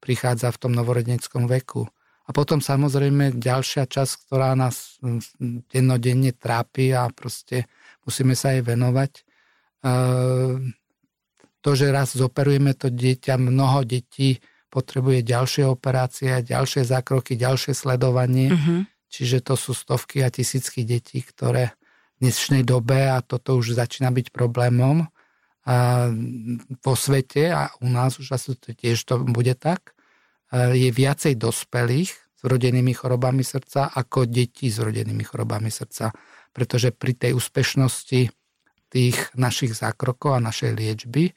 prichádza 0.03 0.53
v 0.53 0.61
tom 0.61 0.73
novorodeneckom 0.77 1.49
veku. 1.49 1.89
A 2.27 2.31
potom 2.31 2.63
samozrejme 2.63 3.35
ďalšia 3.39 3.91
časť, 3.91 4.13
ktorá 4.27 4.55
nás 4.55 4.99
dennodenne 5.71 6.31
trápi 6.31 6.95
a 6.95 7.11
proste 7.11 7.67
musíme 8.07 8.39
sa 8.39 8.55
jej 8.55 8.63
venovať. 8.63 9.13
E, 9.19 9.23
to, 11.63 11.71
že 11.75 11.91
raz 11.91 12.15
zoperujeme 12.15 12.79
to 12.79 12.95
dieťa, 12.95 13.39
mnoho 13.39 13.83
detí 13.83 14.39
potrebuje 14.71 15.27
ďalšie 15.27 15.65
operácie, 15.67 16.31
ďalšie 16.41 16.87
zákroky, 16.87 17.37
ďalšie 17.37 17.77
sledovanie. 17.77 18.55
Uh-huh. 18.55 18.89
Čiže 19.13 19.45
to 19.45 19.55
sú 19.59 19.77
stovky 19.77 20.25
a 20.25 20.33
tisícky 20.33 20.89
detí, 20.89 21.21
ktoré 21.21 21.77
v 22.17 22.31
dnešnej 22.31 22.65
dobe, 22.65 23.13
a 23.13 23.21
toto 23.21 23.61
už 23.61 23.77
začína 23.77 24.09
byť 24.09 24.33
problémom, 24.33 25.05
vo 26.83 26.95
svete 26.99 27.55
a 27.55 27.71
u 27.79 27.87
nás 27.87 28.19
už 28.19 28.35
asi 28.35 28.59
tiež 28.59 28.99
to 29.07 29.23
bude 29.23 29.55
tak, 29.63 29.95
je 30.53 30.91
viacej 30.91 31.39
dospelých 31.39 32.11
s 32.13 32.43
rodenými 32.43 32.91
chorobami 32.91 33.47
srdca 33.47 33.95
ako 33.95 34.27
detí 34.27 34.69
s 34.69 34.83
rodenými 34.83 35.23
chorobami 35.23 35.71
srdca. 35.71 36.11
Pretože 36.53 36.91
pri 36.93 37.15
tej 37.15 37.33
úspešnosti 37.39 38.29
tých 38.93 39.17
našich 39.39 39.73
zákrokov 39.73 40.37
a 40.37 40.45
našej 40.45 40.77
liečby 40.77 41.33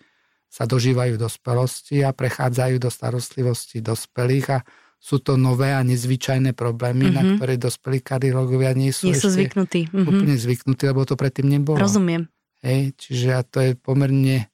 sa 0.52 0.68
dožívajú 0.68 1.16
dospelosti 1.16 2.04
a 2.04 2.12
prechádzajú 2.12 2.76
do 2.82 2.90
starostlivosti 2.92 3.80
dospelých 3.80 4.48
a 4.52 4.60
sú 5.00 5.22
to 5.22 5.38
nové 5.38 5.70
a 5.70 5.86
nezvyčajné 5.86 6.58
problémy, 6.58 7.12
mm-hmm. 7.12 7.16
na 7.16 7.24
mhm. 7.24 7.32
ktoré 7.38 7.54
dospelí 7.62 8.02
kardiológovia 8.02 8.74
nie 8.74 8.90
sú, 8.90 9.14
nie 9.14 9.20
sú 9.20 9.30
zvyknutí. 9.30 9.94
Mm-hmm. 9.94 10.10
úplne 10.10 10.36
zvyknutí, 10.36 10.84
lebo 10.90 11.06
to 11.06 11.14
predtým 11.14 11.48
nebolo. 11.48 11.78
Rozumiem. 11.78 12.26
Hej, 12.66 12.98
čiže 12.98 13.46
to 13.54 13.62
je 13.62 13.72
pomerne 13.78 14.50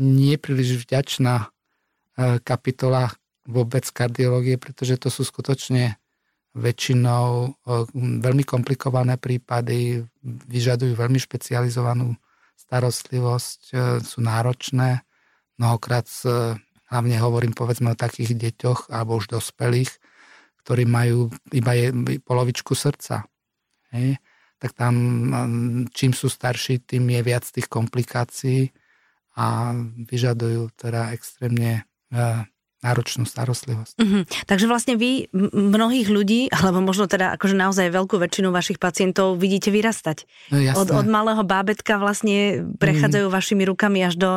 nepríliš 0.00 0.88
vďačná 0.88 1.44
e, 1.44 1.46
kapitola 2.40 3.12
vôbec 3.44 3.84
kardiológie, 3.92 4.56
pretože 4.56 4.96
to 4.96 5.12
sú 5.12 5.20
skutočne 5.20 6.00
väčšinou 6.56 7.28
e, 7.28 7.48
veľmi 8.24 8.48
komplikované 8.48 9.20
prípady, 9.20 10.00
vyžadujú 10.24 10.96
veľmi 10.96 11.20
špecializovanú 11.20 12.16
starostlivosť, 12.56 13.60
e, 13.68 13.74
sú 14.00 14.24
náročné. 14.24 15.04
Mnohokrát 15.60 16.08
hlavne 16.88 17.16
hovorím 17.20 17.52
povedzme 17.52 17.92
o 17.92 18.00
takých 18.00 18.32
deťoch 18.32 18.88
alebo 18.88 19.20
už 19.20 19.28
dospelých, 19.28 19.92
ktorí 20.64 20.88
majú 20.88 21.28
iba 21.52 21.76
polovičku 22.24 22.72
srdca. 22.72 23.28
Hej 23.92 24.16
tak 24.62 24.78
tam 24.78 24.94
čím 25.90 26.14
sú 26.14 26.30
starší, 26.30 26.86
tým 26.86 27.10
je 27.10 27.20
viac 27.26 27.42
tých 27.42 27.66
komplikácií 27.66 28.70
a 29.34 29.74
vyžadujú 30.06 30.70
teda 30.78 31.10
extrémne 31.10 31.82
e, 32.14 32.46
náročnú 32.82 33.26
starostlivosť. 33.26 33.94
Mm-hmm. 33.98 34.22
Takže 34.46 34.66
vlastne 34.70 34.94
vy 34.94 35.26
mnohých 35.50 36.06
ľudí, 36.06 36.46
alebo 36.54 36.78
možno 36.78 37.10
teda 37.10 37.34
akože 37.34 37.58
naozaj 37.58 37.90
veľkú 37.90 38.22
väčšinu 38.22 38.54
vašich 38.54 38.78
pacientov 38.78 39.34
vidíte 39.38 39.74
vyrastať. 39.74 40.26
No, 40.54 40.58
od, 40.78 40.94
od 40.94 41.06
malého 41.10 41.42
bábetka 41.42 41.98
vlastne 41.98 42.62
prechádzajú 42.78 43.26
mm. 43.26 43.34
vašimi 43.34 43.62
rukami 43.66 44.06
až 44.06 44.14
do, 44.14 44.32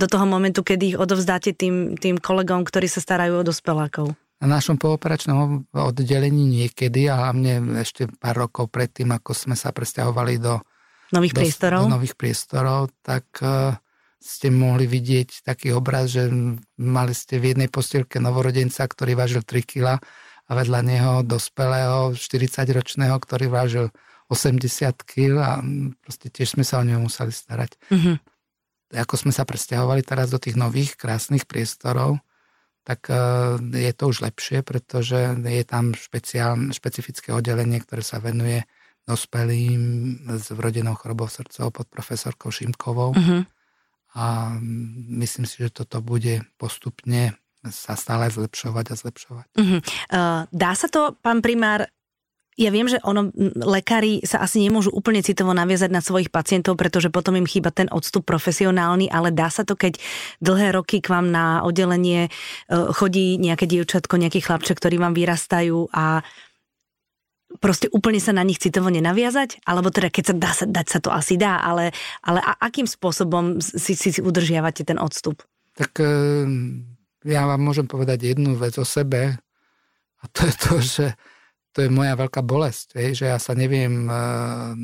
do 0.00 0.06
toho 0.08 0.24
momentu, 0.24 0.64
kedy 0.64 0.96
ich 0.96 0.98
odovzdáte 1.00 1.52
tým, 1.52 1.96
tým 1.96 2.16
kolegom, 2.16 2.64
ktorí 2.64 2.88
sa 2.88 3.04
starajú 3.04 3.40
o 3.40 3.44
dospelákov 3.44 4.16
na 4.38 4.46
našom 4.46 4.78
pooperačnom 4.78 5.66
oddelení 5.74 6.46
niekedy 6.46 7.10
a 7.10 7.26
hlavne 7.26 7.82
ešte 7.82 8.06
pár 8.06 8.46
rokov 8.46 8.70
predtým, 8.70 9.10
ako 9.10 9.34
sme 9.34 9.58
sa 9.58 9.74
presťahovali 9.74 10.34
do 10.38 10.62
nových 11.10 11.34
do, 11.34 11.40
priestorov, 11.42 11.80
do 11.86 11.94
nových 11.98 12.14
priestorov 12.14 12.80
tak 13.02 13.26
uh, 13.42 13.74
ste 14.18 14.50
mohli 14.50 14.86
vidieť 14.86 15.42
taký 15.42 15.74
obraz, 15.74 16.14
že 16.14 16.30
mali 16.78 17.14
ste 17.14 17.38
v 17.38 17.54
jednej 17.54 17.70
postielke 17.70 18.18
novorodenca, 18.18 18.86
ktorý 18.86 19.18
vážil 19.18 19.42
3 19.42 19.62
kg 19.62 19.98
a 20.48 20.50
vedľa 20.54 20.80
neho 20.82 21.12
dospelého 21.22 22.14
40-ročného, 22.14 23.14
ktorý 23.18 23.46
vážil 23.50 23.86
80 24.28 25.02
kg 25.02 25.32
a 25.40 25.52
proste 26.02 26.28
tiež 26.28 26.58
sme 26.58 26.64
sa 26.66 26.82
o 26.82 26.84
neho 26.84 27.00
museli 27.00 27.32
starať. 27.32 27.78
Mm-hmm. 27.88 28.16
Ako 29.02 29.14
sme 29.20 29.32
sa 29.32 29.44
presťahovali 29.44 30.00
teraz 30.04 30.32
do 30.32 30.40
tých 30.40 30.56
nových 30.56 30.96
krásnych 30.96 31.44
priestorov, 31.44 32.20
tak 32.88 33.12
e, 33.12 33.20
je 33.84 33.92
to 33.92 34.08
už 34.08 34.24
lepšie, 34.24 34.64
pretože 34.64 35.36
je 35.36 35.64
tam 35.68 35.92
špeciálne, 35.92 36.72
špecifické 36.72 37.36
oddelenie, 37.36 37.84
ktoré 37.84 38.00
sa 38.00 38.16
venuje 38.16 38.64
dospelým 39.04 40.16
s 40.40 40.48
vrodenou 40.56 40.96
chorobou 40.96 41.28
srdcov 41.28 41.68
pod 41.68 41.86
profesorkou 41.92 42.48
Šimkovou. 42.48 43.12
Uh-huh. 43.12 43.44
A 44.16 44.56
myslím 45.20 45.44
si, 45.44 45.68
že 45.68 45.84
toto 45.84 46.00
bude 46.00 46.48
postupne 46.56 47.36
sa 47.68 47.92
stále 47.92 48.32
zlepšovať 48.32 48.84
a 48.88 48.94
zlepšovať. 48.96 49.48
Uh-huh. 49.56 49.80
Uh, 50.08 50.40
dá 50.48 50.72
sa 50.72 50.88
to, 50.88 51.12
pán 51.20 51.44
primár, 51.44 51.92
ja 52.58 52.74
viem, 52.74 52.90
že 52.90 52.98
ono, 53.06 53.30
lekári 53.54 54.18
sa 54.26 54.42
asi 54.42 54.58
nemôžu 54.58 54.90
úplne 54.90 55.22
citovo 55.22 55.54
naviazať 55.54 55.94
na 55.94 56.02
svojich 56.02 56.34
pacientov, 56.34 56.74
pretože 56.74 57.06
potom 57.06 57.38
im 57.38 57.46
chýba 57.46 57.70
ten 57.70 57.86
odstup 57.86 58.26
profesionálny, 58.26 59.06
ale 59.06 59.30
dá 59.30 59.46
sa 59.46 59.62
to, 59.62 59.78
keď 59.78 60.02
dlhé 60.42 60.74
roky 60.74 60.98
k 60.98 61.06
vám 61.06 61.30
na 61.30 61.62
oddelenie 61.62 62.26
e, 62.26 62.30
chodí 62.90 63.38
nejaké 63.38 63.70
dievčatko, 63.70 64.18
nejaký 64.18 64.42
chlapček, 64.42 64.74
ktorí 64.74 64.98
vám 64.98 65.14
vyrastajú 65.14 65.86
a 65.94 66.26
proste 67.62 67.86
úplne 67.94 68.18
sa 68.18 68.34
na 68.34 68.42
nich 68.42 68.58
citovo 68.58 68.90
nenaviazať? 68.90 69.62
Alebo 69.62 69.94
teda 69.94 70.10
keď 70.10 70.24
sa 70.26 70.34
dá 70.34 70.50
sa, 70.50 70.64
dať 70.66 70.86
sa 70.90 70.98
to 70.98 71.14
asi 71.14 71.38
dá, 71.38 71.62
ale, 71.62 71.94
ale 72.26 72.42
a, 72.42 72.58
akým 72.58 72.90
spôsobom 72.90 73.62
si, 73.62 73.94
si, 73.94 74.10
si 74.10 74.18
udržiavate 74.18 74.82
ten 74.82 74.98
odstup? 74.98 75.46
Tak 75.78 76.02
e, 76.02 76.10
ja 77.22 77.46
vám 77.46 77.62
môžem 77.62 77.86
povedať 77.86 78.34
jednu 78.34 78.58
vec 78.58 78.74
o 78.82 78.84
sebe 78.84 79.38
a 80.18 80.24
to 80.34 80.42
je 80.42 80.54
to, 80.58 80.74
že 80.82 81.06
to 81.78 81.86
je 81.86 81.94
moja 81.94 82.18
veľká 82.18 82.42
bolesť, 82.42 82.98
hej, 82.98 83.22
že 83.22 83.30
ja 83.30 83.38
sa 83.38 83.54
neviem 83.54 84.10
uh, 84.10 84.74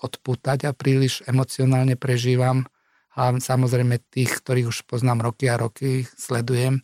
odpútať 0.00 0.64
a 0.64 0.72
príliš 0.72 1.20
emocionálne 1.28 2.00
prežívam. 2.00 2.64
A 3.12 3.36
samozrejme 3.36 4.00
tých, 4.08 4.40
ktorých 4.40 4.72
už 4.72 4.88
poznám 4.88 5.20
roky 5.20 5.52
a 5.52 5.60
roky, 5.60 6.08
sledujem. 6.16 6.80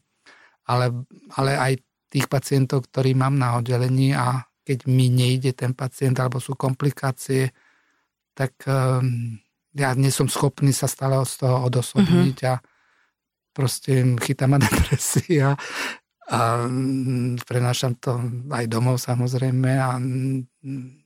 Ale, 0.69 0.93
ale 1.41 1.57
aj 1.57 1.73
tých 2.13 2.29
pacientov, 2.29 2.85
ktorí 2.93 3.17
mám 3.17 3.41
na 3.41 3.57
oddelení 3.57 4.13
a 4.13 4.45
keď 4.61 4.85
mi 4.85 5.09
nejde 5.09 5.57
ten 5.57 5.73
pacient 5.73 6.21
alebo 6.21 6.37
sú 6.37 6.53
komplikácie, 6.53 7.49
tak 8.37 8.53
um, 8.69 9.41
ja 9.73 9.97
nie 9.97 10.13
som 10.13 10.29
schopný 10.29 10.77
sa 10.77 10.85
stále 10.85 11.17
z 11.25 11.49
toho 11.49 11.65
odosobniť 11.65 12.37
mm-hmm. 12.45 12.53
a 12.53 12.61
proste 13.57 14.05
chytá 14.21 14.45
ma 14.45 14.61
depresia 14.69 15.57
a 16.31 16.63
mm, 16.63 17.43
prenášam 17.43 17.99
to 17.99 18.15
aj 18.55 18.71
domov 18.71 19.03
samozrejme 19.03 19.71
a 19.83 19.99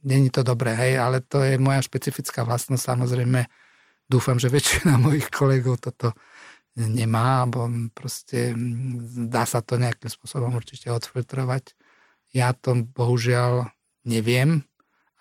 není 0.04 0.28
to 0.28 0.44
dobré, 0.44 0.76
hej, 0.76 1.00
ale 1.00 1.24
to 1.24 1.40
je 1.40 1.56
moja 1.56 1.80
špecifická 1.80 2.44
vlastnosť 2.44 2.84
samozrejme, 2.84 3.40
dúfam, 4.04 4.36
že 4.36 4.52
väčšina 4.52 5.00
mojich 5.06 5.32
kolegov 5.32 5.80
toto 5.80 6.12
nemá, 6.76 7.46
alebo 7.46 7.70
proste 7.94 8.52
dá 9.30 9.48
sa 9.48 9.64
to 9.64 9.80
nejakým 9.80 10.10
spôsobom 10.10 10.52
určite 10.52 10.90
odfiltrovať. 10.92 11.72
Ja 12.34 12.52
to 12.52 12.82
bohužiaľ 12.82 13.70
neviem 14.04 14.66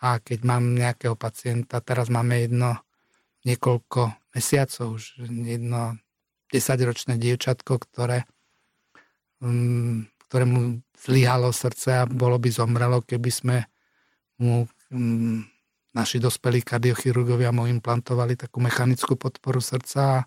a 0.03 0.19
keď 0.19 0.39
mám 0.43 0.75
nejakého 0.75 1.15
pacienta, 1.15 1.79
teraz 1.79 2.11
máme 2.11 2.43
jedno 2.43 2.81
niekoľko 3.47 4.33
mesiacov, 4.35 4.99
už 4.99 5.23
jedno 5.29 5.95
desaťročné 6.51 7.15
dievčatko, 7.21 7.79
ktoré, 7.79 8.27
ktorému 10.29 10.79
zlyhalo 10.95 11.51
srdce 11.51 12.03
a 12.03 12.09
bolo 12.09 12.39
by 12.39 12.49
zomrelo, 12.49 13.03
keby 13.03 13.31
sme 13.31 13.57
mu 14.39 14.65
um, 14.89 15.43
naši 15.93 16.17
dospelí 16.17 16.65
kardiochirurgovia 16.65 17.53
mu 17.53 17.67
implantovali 17.69 18.39
takú 18.39 18.63
mechanickú 18.63 19.19
podporu 19.19 19.61
srdca 19.61 20.01
a 20.01 20.25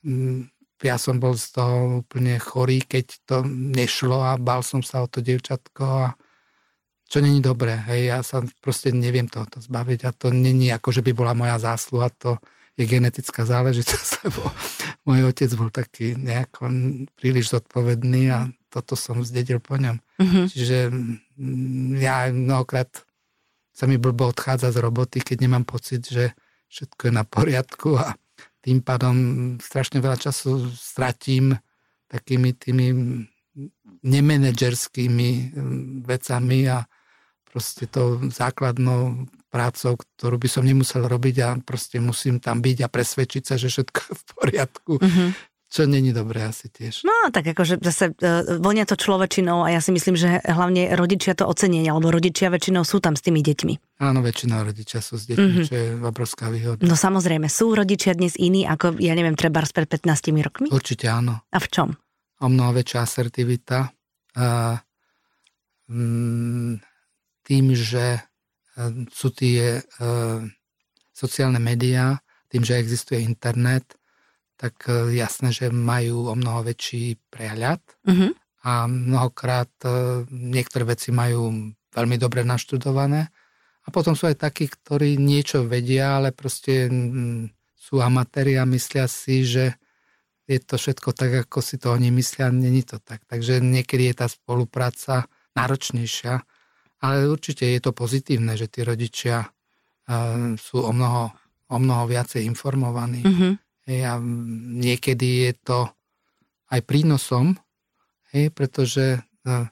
Mm, 0.00 0.48
ja 0.80 0.96
som 0.96 1.20
bol 1.20 1.36
z 1.36 1.60
toho 1.60 2.00
úplne 2.00 2.40
chorý, 2.40 2.80
keď 2.80 3.06
to 3.28 3.36
nešlo 3.44 4.24
a 4.24 4.40
bál 4.40 4.64
som 4.64 4.80
sa 4.80 5.04
o 5.04 5.08
to 5.12 5.20
devčatko 5.20 5.84
a 5.84 6.08
čo 7.10 7.20
není 7.20 7.42
dobré, 7.42 7.74
hej, 7.90 8.00
ja 8.08 8.18
sa 8.22 8.40
proste 8.62 8.94
neviem 8.94 9.26
tohoto 9.28 9.58
zbaviť 9.60 10.00
a 10.08 10.10
to 10.14 10.30
není 10.32 10.70
ako, 10.72 10.88
že 10.94 11.02
by 11.04 11.12
bola 11.12 11.34
moja 11.36 11.58
zásluha, 11.58 12.08
to 12.16 12.38
je 12.80 12.88
genetická 12.88 13.44
záležitosť, 13.44 14.10
lebo 14.26 14.48
môj 15.04 15.28
otec 15.28 15.50
bol 15.54 15.68
taký 15.68 16.16
nejako 16.16 16.72
príliš 17.12 17.52
zodpovedný 17.52 18.32
a 18.32 18.48
toto 18.72 18.96
som 18.96 19.20
zdedil 19.20 19.60
po 19.60 19.76
ňom. 19.76 20.00
Mm-hmm. 20.16 20.44
Čiže 20.48 20.78
mm, 20.88 22.00
ja 22.00 22.32
mnohokrát 22.32 22.88
sa 23.76 23.84
mi 23.84 24.00
blbo 24.00 24.32
odchádza 24.32 24.72
z 24.72 24.78
roboty, 24.80 25.18
keď 25.20 25.36
nemám 25.44 25.64
pocit, 25.68 26.08
že 26.08 26.32
všetko 26.70 27.10
je 27.10 27.12
na 27.12 27.24
poriadku 27.26 27.98
a 28.00 28.16
tým 28.60 28.84
pádom 28.84 29.16
strašne 29.60 30.00
veľa 30.04 30.20
času 30.20 30.68
stratím 30.72 31.56
takými 32.08 32.52
tými 32.56 32.86
nemenedžerskými 34.00 35.30
mm, 35.52 35.86
vecami 36.08 36.58
a 36.68 36.84
proste 37.50 37.90
to 37.90 38.22
základnou 38.30 39.26
prácou, 39.50 39.98
ktorú 39.98 40.38
by 40.38 40.48
som 40.48 40.62
nemusel 40.62 41.04
robiť 41.04 41.36
a 41.42 41.48
proste 41.58 41.98
musím 41.98 42.38
tam 42.38 42.62
byť 42.62 42.86
a 42.86 42.88
presvedčiť 42.88 43.42
sa, 43.42 43.54
že 43.58 43.68
všetko 43.68 43.98
je 43.98 44.12
v 44.14 44.22
poriadku. 44.38 44.92
Mm-hmm. 45.02 45.30
Čo 45.70 45.86
není 45.86 46.10
dobré 46.10 46.42
asi 46.42 46.66
tiež. 46.66 47.06
No 47.06 47.30
tak 47.30 47.46
akože 47.46 47.78
zase 47.78 48.10
uh, 48.10 48.58
vonia 48.58 48.82
to 48.82 48.98
človečinou 48.98 49.62
a 49.62 49.70
ja 49.70 49.78
si 49.78 49.94
myslím, 49.94 50.18
že 50.18 50.42
hlavne 50.42 50.98
rodičia 50.98 51.38
to 51.38 51.46
ocenia, 51.46 51.86
alebo 51.86 52.10
rodičia 52.10 52.50
väčšinou 52.50 52.82
sú 52.82 52.98
tam 52.98 53.14
s 53.14 53.22
tými 53.22 53.38
deťmi. 53.38 54.02
Áno, 54.02 54.18
väčšina 54.18 54.66
rodičia 54.66 54.98
sú 54.98 55.14
s 55.14 55.30
deťmi, 55.30 55.46
mm-hmm. 55.46 55.66
čo 55.70 55.74
je 55.78 55.86
obrovská 56.02 56.50
výhoda. 56.50 56.82
No 56.82 56.98
samozrejme, 56.98 57.46
sú 57.46 57.70
rodičia 57.70 58.18
dnes 58.18 58.34
iní 58.34 58.66
ako, 58.66 58.98
ja 58.98 59.14
neviem, 59.14 59.38
treba 59.38 59.62
pred 59.62 59.86
15 59.86 60.10
rokmi? 60.42 60.74
Určite 60.74 61.06
áno. 61.06 61.38
A 61.54 61.58
v 61.62 61.68
čom? 61.70 61.88
O 62.42 62.46
mnoho 62.50 62.74
väčšia 62.74 63.06
asertivita. 63.06 63.94
Uh, 64.34 64.74
mm, 65.86 66.82
tým, 67.46 67.64
že 67.78 68.29
sú 69.12 69.28
tie 69.34 69.82
uh, 69.82 70.40
sociálne 71.12 71.60
médiá, 71.60 72.16
tým, 72.48 72.64
že 72.64 72.80
existuje 72.80 73.20
internet, 73.22 74.00
tak 74.60 74.84
e, 74.92 75.16
jasné, 75.16 75.54
že 75.56 75.72
majú 75.72 76.28
o 76.28 76.34
mnoho 76.36 76.68
väčší 76.68 77.16
prehľad 77.32 77.80
uh-huh. 78.04 78.30
a 78.66 78.84
mnohokrát 78.84 79.72
e, 79.86 79.88
niektoré 80.28 80.84
veci 80.84 81.14
majú 81.14 81.72
veľmi 81.96 82.16
dobre 82.20 82.44
naštudované 82.44 83.32
a 83.84 83.88
potom 83.88 84.12
sú 84.12 84.28
aj 84.28 84.36
takí, 84.44 84.68
ktorí 84.68 85.16
niečo 85.16 85.64
vedia, 85.64 86.20
ale 86.20 86.36
proste 86.36 86.92
sú 87.72 88.04
amatéri 88.04 88.60
a 88.60 88.68
myslia 88.68 89.08
si, 89.08 89.48
že 89.48 89.80
je 90.44 90.58
to 90.60 90.76
všetko 90.76 91.16
tak, 91.16 91.48
ako 91.48 91.58
si 91.64 91.80
to 91.80 91.94
oni 91.94 92.12
myslia, 92.12 92.52
není 92.52 92.84
to 92.84 93.00
tak. 93.00 93.24
Takže 93.24 93.62
niekedy 93.62 94.12
je 94.12 94.14
tá 94.18 94.26
spolupráca 94.28 95.30
náročnejšia, 95.56 96.42
ale 97.00 97.28
určite 97.28 97.64
je 97.64 97.80
to 97.80 97.96
pozitívne, 97.96 98.56
že 98.56 98.68
tí 98.68 98.84
rodičia 98.84 99.44
uh, 99.44 100.54
sú 100.60 100.78
o 100.84 100.92
mnoho, 100.92 101.32
o 101.72 101.76
mnoho 101.80 102.04
viacej 102.08 102.44
informovaní. 102.44 103.24
Uh-huh 103.24 103.54
Hej, 103.90 104.06
a 104.06 104.22
niekedy 104.78 105.50
je 105.50 105.52
to 105.66 105.78
aj 106.70 106.80
prínosom, 106.86 107.58
hej, 108.30 108.54
pretože 108.54 109.18
uh, 109.18 109.66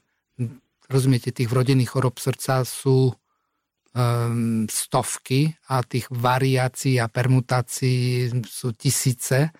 rozumiete, 0.91 1.31
tých 1.31 1.47
vrodených 1.47 1.95
chorob 1.95 2.19
srdca 2.19 2.67
sú 2.67 3.15
um, 3.15 4.67
stovky 4.67 5.55
a 5.71 5.87
tých 5.87 6.11
variácií 6.11 6.99
a 6.99 7.07
permutácií 7.07 8.33
sú 8.43 8.75
tisíce. 8.75 9.55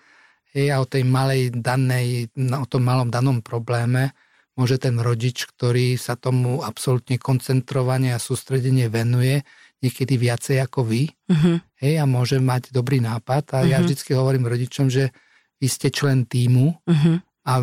Hej, 0.51 0.75
a 0.75 0.83
o 0.83 0.89
tej 0.91 1.07
malej 1.07 1.55
danej, 1.55 2.27
o 2.35 2.67
tom 2.67 2.83
malom 2.83 3.07
danom 3.07 3.39
probléme 3.39 4.11
môže 4.59 4.75
ten 4.75 4.99
rodič, 4.99 5.47
ktorý 5.47 5.95
sa 5.95 6.19
tomu 6.19 6.59
absolútne 6.59 7.15
koncentrovane 7.15 8.11
a 8.11 8.19
sústredenie 8.19 8.91
venuje, 8.91 9.47
niekedy 9.79 10.19
viacej 10.19 10.59
ako 10.59 10.83
vy. 10.83 11.07
Uh-huh. 11.31 11.63
Hej, 11.79 12.03
a 12.03 12.05
môže 12.05 12.43
mať 12.43 12.75
dobrý 12.75 12.99
nápad. 12.99 13.55
A 13.55 13.63
uh-huh. 13.63 13.71
ja 13.71 13.77
mhm. 13.79 13.87
vždy 13.87 14.11
hovorím 14.19 14.51
rodičom, 14.51 14.91
že 14.91 15.15
vy 15.63 15.67
ste 15.71 15.87
člen 15.87 16.27
týmu 16.27 16.75
uh-huh. 16.75 17.15
a 17.47 17.53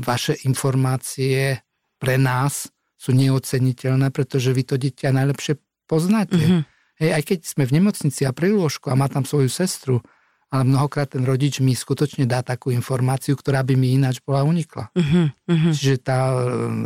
vaše 0.00 0.40
informácie 0.48 1.60
pre 2.00 2.16
nás 2.16 2.72
sú 2.96 3.12
neoceniteľné, 3.12 4.08
pretože 4.08 4.56
vy 4.56 4.64
to 4.64 4.80
dieťa 4.80 5.12
najlepšie 5.12 5.60
poznáte. 5.84 6.40
Uh-huh. 6.40 6.64
Hej, 6.96 7.10
aj 7.12 7.22
keď 7.28 7.38
sme 7.44 7.68
v 7.68 7.74
nemocnici 7.76 8.24
a 8.24 8.32
pri 8.32 8.56
lôžku 8.56 8.88
a 8.88 8.96
má 8.96 9.04
tam 9.12 9.28
svoju 9.28 9.52
sestru, 9.52 10.00
ale 10.46 10.62
mnohokrát 10.62 11.10
ten 11.10 11.26
rodič 11.26 11.58
mi 11.58 11.74
skutočne 11.74 12.24
dá 12.24 12.40
takú 12.40 12.70
informáciu, 12.70 13.34
ktorá 13.34 13.66
by 13.66 13.74
mi 13.74 13.98
ináč 13.98 14.22
bola 14.22 14.46
unikla. 14.46 14.94
Uh-huh, 14.94 15.26
uh-huh. 15.30 15.72
Čiže 15.74 16.06
tá 16.06 16.30
e, 16.30 16.36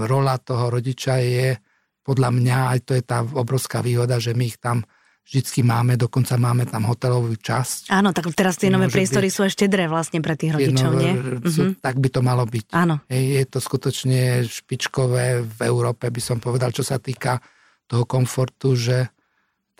rola 0.08 0.40
toho 0.40 0.72
rodiča 0.72 1.20
je 1.20 1.60
podľa 2.00 2.30
mňa, 2.32 2.56
aj 2.72 2.78
to 2.88 2.92
je 2.96 3.02
tá 3.04 3.20
obrovská 3.20 3.84
výhoda, 3.84 4.16
že 4.16 4.32
my 4.32 4.48
ich 4.48 4.56
tam 4.56 4.80
vždycky 5.20 5.60
máme, 5.60 6.00
dokonca 6.00 6.40
máme 6.40 6.64
tam 6.66 6.88
hotelovú 6.88 7.36
časť. 7.36 7.92
Áno, 7.92 8.10
tak 8.16 8.32
teraz 8.32 8.56
tie 8.56 8.72
nové 8.72 8.88
priestory 8.88 9.28
byť, 9.28 9.36
sú 9.36 9.42
ešte 9.44 9.68
dré 9.68 9.86
vlastne 9.86 10.24
pre 10.24 10.34
tých 10.34 10.56
rodičov, 10.56 10.90
nie? 10.96 11.12
Sú, 11.44 11.70
uh-huh. 11.70 11.78
Tak 11.84 12.00
by 12.00 12.08
to 12.08 12.20
malo 12.24 12.48
byť. 12.48 12.72
Áno. 12.72 13.04
Je, 13.06 13.38
je 13.38 13.44
to 13.44 13.60
skutočne 13.60 14.48
špičkové 14.48 15.44
v 15.44 15.58
Európe, 15.68 16.08
by 16.08 16.22
som 16.24 16.40
povedal, 16.40 16.72
čo 16.72 16.82
sa 16.82 16.96
týka 16.96 17.38
toho 17.84 18.08
komfortu, 18.08 18.72
že 18.72 19.12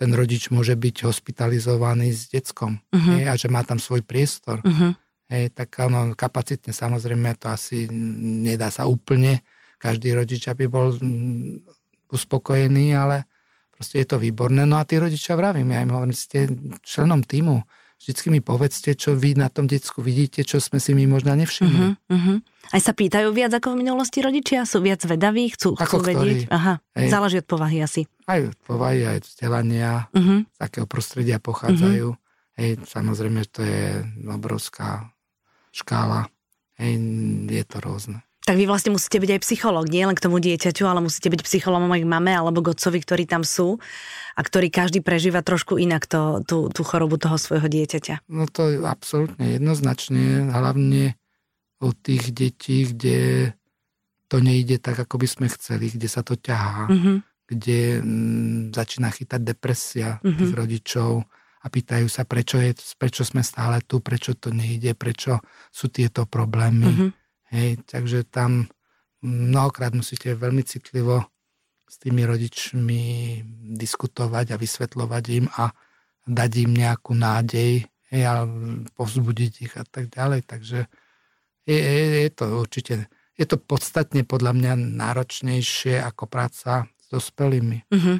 ten 0.01 0.17
rodič 0.17 0.49
môže 0.49 0.73
byť 0.73 1.05
hospitalizovaný 1.05 2.09
s 2.09 2.33
deckom 2.33 2.81
uh-huh. 2.81 3.21
hej, 3.21 3.29
a 3.29 3.37
že 3.37 3.53
má 3.53 3.61
tam 3.61 3.77
svoj 3.77 4.01
priestor. 4.01 4.57
Uh-huh. 4.65 4.97
Hej, 5.29 5.53
tak 5.53 5.77
áno, 5.77 6.17
kapacitne 6.17 6.73
samozrejme 6.73 7.37
to 7.37 7.53
asi 7.53 7.85
nedá 8.41 8.73
sa 8.73 8.89
úplne 8.89 9.45
každý 9.77 10.17
rodič, 10.17 10.49
aby 10.49 10.65
bol 10.65 10.97
uspokojení, 12.09 12.97
ale 12.97 13.29
proste 13.69 14.01
je 14.01 14.09
to 14.09 14.17
výborné. 14.17 14.65
No 14.65 14.81
a 14.81 14.89
tí 14.89 14.97
rodičia 14.97 15.37
vravím, 15.37 15.69
ja 15.69 15.85
im 15.85 15.93
hovorím, 15.93 16.17
ste 16.17 16.49
členom 16.81 17.21
týmu, 17.21 17.61
vždycky 18.01 18.33
mi 18.33 18.41
povedzte, 18.41 18.97
čo 18.97 19.13
vy 19.13 19.37
na 19.37 19.53
tom 19.53 19.69
decku 19.69 20.01
vidíte, 20.01 20.41
čo 20.41 20.57
sme 20.57 20.81
si 20.81 20.97
my 20.97 21.05
možno 21.05 21.37
nevšimli. 21.37 21.77
Uh-huh, 21.77 21.93
uh-huh. 22.09 22.37
Aj 22.73 22.81
sa 22.81 22.97
pýtajú 22.97 23.29
viac 23.29 23.53
ako 23.53 23.77
v 23.77 23.85
minulosti 23.85 24.25
rodičia? 24.25 24.65
Sú 24.65 24.81
viac 24.81 25.05
vedaví? 25.05 25.53
Chcú, 25.53 25.77
chcú 25.77 26.01
vedieť? 26.01 26.49
Aha, 26.49 26.81
Hej. 26.97 27.07
záleží 27.13 27.37
od 27.45 27.47
povahy 27.47 27.77
asi. 27.85 28.09
Aj 28.25 28.41
od 28.41 28.57
povahy, 28.65 29.05
aj 29.05 29.17
od 29.21 29.25
vzdelania, 29.29 29.91
uh-huh. 30.09 30.39
z 30.49 30.59
akého 30.59 30.87
prostredia 30.89 31.37
pochádzajú. 31.37 32.09
Uh-huh. 32.09 32.57
Hej, 32.57 32.81
samozrejme, 32.89 33.45
to 33.53 33.61
je 33.61 34.01
obrovská 34.25 35.13
škála. 35.69 36.25
Hej, 36.81 36.97
je 37.53 37.63
to 37.69 37.77
rôzne. 37.79 38.25
Tak 38.51 38.59
vy 38.59 38.67
vlastne 38.67 38.91
musíte 38.91 39.15
byť 39.15 39.31
aj 39.31 39.41
psychológ, 39.47 39.87
nie 39.87 40.03
len 40.03 40.11
k 40.11 40.27
tomu 40.27 40.43
dieťaťu, 40.43 40.83
ale 40.83 40.99
musíte 40.99 41.31
byť 41.31 41.39
psychológom 41.47 41.87
aj 41.87 42.03
k 42.03 42.11
mame 42.11 42.35
alebo 42.35 42.59
k 42.59 42.75
otcovi, 42.75 42.99
ktorí 42.99 43.23
tam 43.23 43.47
sú 43.47 43.79
a 44.35 44.43
ktorý 44.43 44.67
každý 44.67 44.99
prežíva 44.99 45.39
trošku 45.39 45.79
inak 45.79 46.03
to, 46.03 46.43
tú, 46.43 46.67
tú 46.67 46.83
chorobu 46.83 47.15
toho 47.15 47.39
svojho 47.39 47.71
dieťaťa. 47.71 48.27
No 48.27 48.51
to 48.51 48.75
je 48.75 48.83
absolútne 48.83 49.55
jednoznačne, 49.55 50.51
hlavne 50.51 51.15
od 51.79 51.95
tých 51.95 52.35
detí, 52.35 52.91
kde 52.91 53.55
to 54.27 54.43
nejde 54.43 54.83
tak, 54.83 54.99
ako 54.99 55.15
by 55.15 55.27
sme 55.31 55.47
chceli, 55.47 55.87
kde 55.87 56.11
sa 56.11 56.19
to 56.19 56.35
ťahá, 56.35 56.91
mm-hmm. 56.91 57.17
kde 57.55 57.79
m, 57.99 58.03
mm, 58.03 58.59
začína 58.75 59.15
chytať 59.15 59.47
depresia 59.47 60.19
mm-hmm. 60.19 60.39
tých 60.43 60.51
rodičov 60.51 61.23
a 61.63 61.71
pýtajú 61.71 62.11
sa, 62.11 62.27
prečo, 62.27 62.59
je, 62.59 62.75
prečo 62.99 63.23
sme 63.23 63.47
stále 63.47 63.79
tu, 63.87 64.03
prečo 64.03 64.35
to 64.35 64.51
nejde, 64.51 64.91
prečo 64.91 65.39
sú 65.71 65.87
tieto 65.87 66.27
problémy. 66.27 66.91
Mm-hmm 66.91 67.20
Hej, 67.51 67.83
takže 67.83 68.23
tam 68.31 68.71
mnohokrát 69.21 69.91
musíte 69.91 70.33
veľmi 70.33 70.63
citlivo 70.63 71.27
s 71.85 71.99
tými 71.99 72.23
rodičmi 72.23 73.01
diskutovať 73.75 74.55
a 74.55 74.59
vysvetľovať 74.59 75.23
im 75.35 75.45
a 75.59 75.75
dať 76.23 76.51
im 76.63 76.71
nejakú 76.71 77.11
nádej 77.11 77.83
hej, 77.83 78.23
a 78.23 78.47
povzbudiť 78.95 79.53
ich 79.67 79.73
a 79.75 79.83
tak 79.83 80.07
ďalej. 80.07 80.47
Takže 80.47 80.87
je, 81.67 81.77
je, 81.77 82.05
je 82.23 82.31
to 82.31 82.45
určite, 82.63 82.93
je 83.35 83.45
to 83.45 83.59
podstatne 83.59 84.23
podľa 84.23 84.55
mňa 84.55 84.73
náročnejšie 84.95 85.99
ako 85.99 86.31
práca 86.31 86.87
s 86.87 87.05
dospelými. 87.11 87.83
Mm-hmm. 87.91 88.17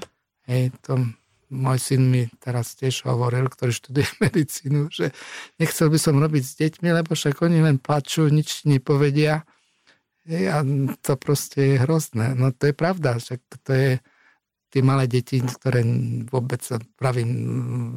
Hej, 0.51 0.63
to 0.83 1.07
môj 1.51 1.77
syn 1.83 2.07
mi 2.07 2.23
teraz 2.39 2.79
tiež 2.79 3.03
hovoril, 3.03 3.51
ktorý 3.51 3.75
študuje 3.75 4.07
medicínu, 4.25 4.87
že 4.87 5.11
nechcel 5.59 5.91
by 5.91 5.99
som 5.99 6.15
robiť 6.17 6.43
s 6.43 6.53
deťmi, 6.57 6.89
lebo 6.95 7.11
však 7.13 7.43
oni 7.43 7.59
len 7.59 7.77
plačú, 7.77 8.31
nič 8.31 8.63
nepovedia. 8.63 9.43
A 10.31 10.57
to 11.01 11.13
proste 11.19 11.75
je 11.75 11.81
hrozné. 11.83 12.37
No 12.37 12.55
to 12.55 12.71
je 12.71 12.75
pravda, 12.77 13.19
však 13.19 13.41
to 13.67 13.71
je 13.73 13.91
tie 14.71 14.81
malé 14.81 15.05
deti, 15.11 15.43
ktoré 15.43 15.83
vôbec, 16.31 16.63
pravím, 16.95 17.29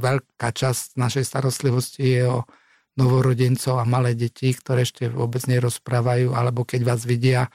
veľká 0.03 0.51
časť 0.51 0.99
našej 0.99 1.25
starostlivosti 1.25 2.03
je 2.03 2.23
o 2.27 2.43
novorodencov 2.99 3.79
a 3.79 3.87
malé 3.87 4.19
deti, 4.19 4.51
ktoré 4.51 4.83
ešte 4.83 5.07
vôbec 5.07 5.43
nerozprávajú, 5.47 6.35
alebo 6.35 6.67
keď 6.67 6.81
vás 6.83 7.07
vidia, 7.07 7.47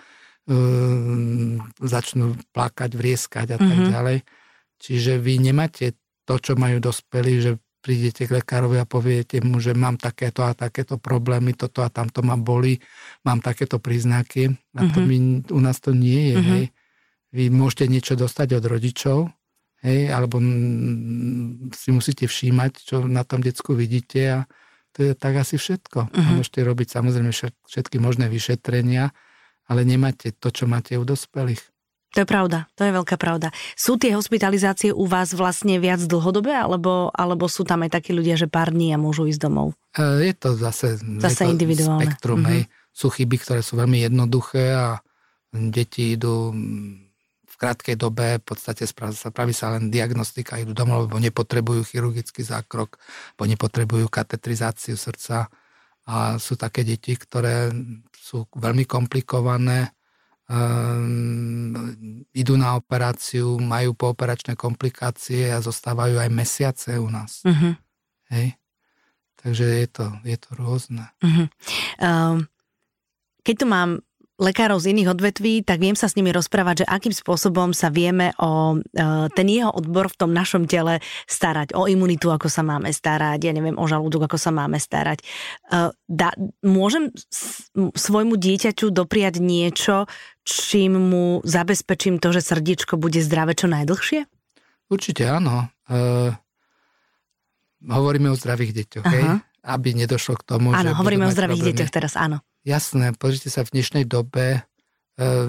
um, 0.47 1.59
začnú 1.79 2.35
plakať, 2.55 2.91
vrieskať 2.95 3.47
a 3.55 3.57
mm-hmm. 3.59 3.69
tak 3.69 3.79
mhm. 3.79 3.91
ďalej. 3.91 4.17
Čiže 4.79 5.19
vy 5.19 5.51
nemáte 5.51 5.99
to, 6.23 6.39
čo 6.39 6.55
majú 6.55 6.79
dospelí, 6.79 7.43
že 7.43 7.51
prídete 7.79 8.27
k 8.27 8.43
lekárovi 8.43 8.79
a 8.79 8.87
poviete 8.87 9.39
mu, 9.39 9.59
že 9.59 9.71
mám 9.71 9.95
takéto 9.95 10.43
a 10.43 10.51
takéto 10.51 10.99
problémy, 10.99 11.55
toto 11.55 11.83
a 11.83 11.91
tamto 11.91 12.19
ma 12.23 12.35
boli, 12.35 12.79
mám 13.23 13.39
takéto 13.39 13.79
príznaky. 13.79 14.51
A 14.75 14.81
to 14.87 14.99
mm-hmm. 14.99 15.07
my, 15.07 15.17
u 15.51 15.59
nás 15.63 15.79
to 15.79 15.95
nie 15.95 16.33
je, 16.33 16.37
mm-hmm. 16.39 16.51
hej 16.55 16.65
vy 17.29 17.53
môžete 17.53 17.85
niečo 17.85 18.13
dostať 18.17 18.57
od 18.57 18.65
rodičov, 18.65 19.17
hej, 19.85 20.09
alebo 20.09 20.41
si 21.73 21.89
musíte 21.93 22.25
všímať, 22.25 22.71
čo 22.81 23.05
na 23.05 23.21
tom 23.21 23.45
decku 23.45 23.77
vidíte 23.77 24.21
a 24.25 24.39
to 24.89 25.05
je 25.05 25.13
tak 25.13 25.37
asi 25.37 25.61
všetko. 25.61 26.09
Uh-huh. 26.09 26.33
Môžete 26.41 26.65
robiť 26.65 26.87
samozrejme 26.89 27.29
všetky 27.69 28.01
možné 28.01 28.25
vyšetrenia, 28.25 29.13
ale 29.69 29.85
nemáte 29.85 30.33
to, 30.33 30.49
čo 30.49 30.65
máte 30.65 30.97
u 30.97 31.05
dospelých. 31.05 31.61
To 32.17 32.25
je 32.25 32.27
pravda, 32.27 32.65
to 32.73 32.89
je 32.89 32.91
veľká 32.95 33.21
pravda. 33.21 33.53
Sú 33.77 34.01
tie 34.01 34.17
hospitalizácie 34.17 34.89
u 34.89 35.05
vás 35.05 35.29
vlastne 35.37 35.77
viac 35.77 36.01
dlhodobé, 36.01 36.57
alebo, 36.57 37.13
alebo 37.13 37.45
sú 37.45 37.61
tam 37.61 37.85
aj 37.85 38.01
takí 38.01 38.17
ľudia, 38.17 38.33
že 38.33 38.49
pár 38.49 38.73
dní 38.73 38.89
a 38.93 38.97
môžu 38.97 39.29
ísť 39.29 39.41
domov? 39.45 39.77
E, 39.93 40.25
je 40.25 40.33
to 40.33 40.57
zase, 40.57 40.97
zase 41.21 41.45
je 41.45 41.49
to 41.49 41.53
individuálne. 41.53 42.09
spektrum. 42.09 42.41
Hej. 42.49 42.65
Sú 42.89 43.13
chyby, 43.13 43.37
ktoré 43.37 43.61
sú 43.61 43.77
veľmi 43.77 44.01
jednoduché 44.09 44.73
a 44.73 44.97
deti 45.53 46.17
idú 46.17 46.49
krátkej 47.59 47.99
dobe 47.99 48.39
v 48.39 48.45
podstate 48.47 48.87
spraví 48.87 49.51
sa 49.51 49.75
len 49.75 49.91
diagnostika, 49.91 50.55
idú 50.55 50.71
domov, 50.71 51.11
lebo 51.11 51.19
nepotrebujú 51.19 51.83
chirurgický 51.83 52.47
zákrok, 52.47 52.95
lebo 53.35 53.43
nepotrebujú 53.51 54.07
katetrizáciu 54.07 54.95
srdca. 54.95 55.51
A 56.09 56.39
sú 56.39 56.55
také 56.55 56.87
deti, 56.87 57.13
ktoré 57.19 57.69
sú 58.15 58.47
veľmi 58.55 58.87
komplikované, 58.87 59.93
um, 60.49 62.27
idú 62.33 62.57
na 62.57 62.75
operáciu, 62.75 63.61
majú 63.61 63.93
pooperačné 63.93 64.57
komplikácie 64.57 65.53
a 65.53 65.61
zostávajú 65.61 66.17
aj 66.17 66.29
mesiace 66.33 66.97
u 66.97 67.07
nás. 67.07 67.45
Uh-huh. 67.45 67.77
Hej? 68.33 68.57
Takže 69.39 69.65
je 69.65 69.87
to, 69.87 70.05
je 70.25 70.37
to 70.41 70.49
rôzne. 70.57 71.05
Uh-huh. 71.21 71.47
Um, 72.01 72.49
keď 73.45 73.55
tu 73.55 73.65
mám 73.69 73.89
lekárov 74.39 74.79
z 74.79 74.95
iných 74.95 75.11
odvetví, 75.11 75.67
tak 75.67 75.83
viem 75.83 75.99
sa 75.99 76.07
s 76.07 76.15
nimi 76.15 76.31
rozprávať, 76.31 76.83
že 76.83 76.89
akým 76.89 77.11
spôsobom 77.11 77.75
sa 77.75 77.91
vieme 77.91 78.31
o 78.39 78.79
e, 78.79 79.27
ten 79.35 79.47
jeho 79.51 79.67
odbor 79.69 80.07
v 80.07 80.15
tom 80.15 80.31
našom 80.31 80.63
tele 80.65 81.03
starať, 81.27 81.75
o 81.75 81.85
imunitu, 81.91 82.31
ako 82.31 82.47
sa 82.47 82.63
máme 82.63 82.89
starať, 82.89 83.39
ja 83.43 83.51
neviem, 83.51 83.75
o 83.75 83.85
žalúdok, 83.85 84.31
ako 84.31 84.39
sa 84.39 84.55
máme 84.55 84.79
starať. 84.79 85.19
E, 85.19 85.25
da, 86.07 86.29
môžem 86.63 87.11
svojmu 87.75 88.39
dieťaťu 88.39 88.95
dopriať 88.95 89.43
niečo, 89.43 90.07
čím 90.47 90.95
mu 90.95 91.43
zabezpečím 91.43 92.23
to, 92.23 92.31
že 92.31 92.41
srdiečko 92.41 92.95
bude 92.95 93.19
zdravé 93.19 93.53
čo 93.59 93.67
najdlhšie? 93.67 94.23
Určite 94.89 95.27
áno. 95.27 95.67
E, 95.85 96.33
hovoríme 97.83 98.31
o 98.31 98.39
zdravých 98.39 98.71
deťoch, 98.71 99.05
hej? 99.05 99.25
aby 99.67 99.89
nedošlo 99.91 100.39
k 100.39 100.43
tomu, 100.47 100.71
áno, 100.71 100.79
že... 100.79 100.87
Áno, 100.87 100.91
hovoríme 101.03 101.27
o 101.27 101.33
zdravých 101.35 101.61
problémy. 101.61 101.75
deťoch 101.75 101.91
teraz, 101.91 102.15
áno. 102.15 102.39
Jasné, 102.67 103.15
pozrite 103.15 103.47
sa, 103.47 103.63
v 103.63 103.79
dnešnej 103.79 104.03
dobe 104.03 104.59
e, 104.59 104.61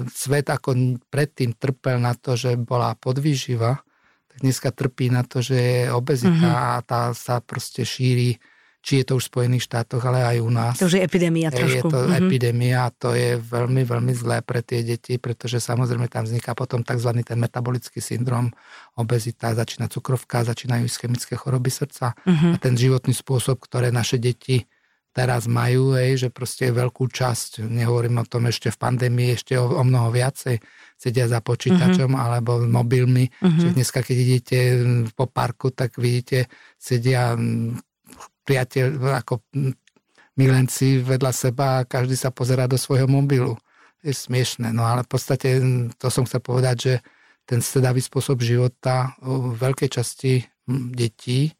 svet 0.07 0.47
ako 0.47 1.03
predtým 1.11 1.51
trpel 1.59 1.99
na 1.99 2.15
to, 2.15 2.39
že 2.39 2.55
bola 2.55 2.95
podvýživa, 2.95 3.83
tak 4.31 4.37
dneska 4.39 4.71
trpí 4.71 5.11
na 5.11 5.27
to, 5.27 5.43
že 5.43 5.57
je 5.59 5.81
obezita 5.91 6.31
mm-hmm. 6.31 6.71
a 6.71 6.79
tá 6.87 7.11
sa 7.11 7.43
proste 7.43 7.83
šíri, 7.83 8.39
či 8.79 9.03
je 9.03 9.11
to 9.11 9.19
už 9.19 9.27
v 9.27 9.31
Spojených 9.35 9.67
štátoch, 9.67 9.99
ale 10.07 10.23
aj 10.23 10.37
u 10.39 10.49
nás. 10.49 10.79
To 10.79 10.87
už 10.87 10.97
je 10.97 11.03
epidémia 11.03 11.51
trošku. 11.51 11.67
Je 11.67 11.81
to 11.83 11.99
mm-hmm. 11.99 12.19
epidémia 12.23 12.77
a 12.87 12.95
to 12.95 13.11
je 13.11 13.35
veľmi, 13.37 13.83
veľmi 13.83 14.13
zlé 14.15 14.39
pre 14.39 14.63
tie 14.63 14.79
deti, 14.79 15.19
pretože 15.19 15.59
samozrejme 15.59 16.07
tam 16.07 16.23
vzniká 16.23 16.55
potom 16.55 16.79
tzv. 16.79 17.11
ten 17.27 17.37
metabolický 17.37 17.99
syndrom, 17.99 18.55
obezita, 18.95 19.51
začína 19.51 19.91
cukrovka, 19.91 20.47
začínajú 20.47 20.87
ischemické 20.87 21.35
choroby 21.35 21.75
srdca 21.75 22.15
mm-hmm. 22.23 22.55
a 22.55 22.57
ten 22.57 22.79
životný 22.79 23.11
spôsob, 23.11 23.59
ktoré 23.59 23.91
naše 23.91 24.15
deti 24.15 24.63
teraz 25.11 25.43
majú, 25.47 25.93
hej, 25.99 26.27
že 26.27 26.29
proste 26.31 26.71
veľkú 26.71 27.11
časť, 27.11 27.67
nehovorím 27.67 28.23
o 28.23 28.25
tom 28.25 28.47
ešte 28.47 28.71
v 28.71 28.79
pandémii, 28.79 29.35
ešte 29.35 29.59
o, 29.59 29.67
o 29.67 29.83
mnoho 29.83 30.07
viacej, 30.11 30.57
sedia 30.95 31.27
za 31.27 31.43
počítačom 31.43 32.15
uh-huh. 32.15 32.23
alebo 32.23 32.63
mobilmi. 32.63 33.27
Uh-huh. 33.27 33.51
Čiže 33.51 33.75
dneska, 33.75 33.99
keď 33.99 34.17
idete 34.17 34.59
po 35.11 35.27
parku, 35.27 35.75
tak 35.75 35.99
vidíte, 35.99 36.47
sedia 36.79 37.35
priateľ, 38.47 38.87
ako 39.19 39.43
milenci 40.39 41.03
vedľa 41.03 41.31
seba 41.35 41.65
a 41.83 41.87
každý 41.87 42.15
sa 42.15 42.31
pozerá 42.31 42.65
do 42.65 42.79
svojho 42.79 43.05
mobilu. 43.05 43.59
Je 44.01 44.15
smiešné, 44.15 44.73
no 44.73 44.87
ale 44.87 45.05
v 45.05 45.09
podstate 45.11 45.49
to 45.99 46.07
som 46.09 46.25
chcel 46.25 46.41
povedať, 46.41 46.75
že 46.79 46.93
ten 47.45 47.59
stredavý 47.59 47.99
spôsob 47.99 48.39
života 48.41 49.13
v 49.21 49.53
veľkej 49.59 49.89
časti 49.91 50.41
detí 50.95 51.51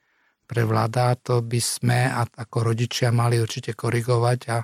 prevláda, 0.51 1.15
to 1.15 1.39
by 1.39 1.63
sme 1.63 2.11
ako 2.11 2.75
rodičia 2.75 3.15
mali 3.15 3.39
určite 3.39 3.71
korigovať 3.71 4.39
a 4.51 4.59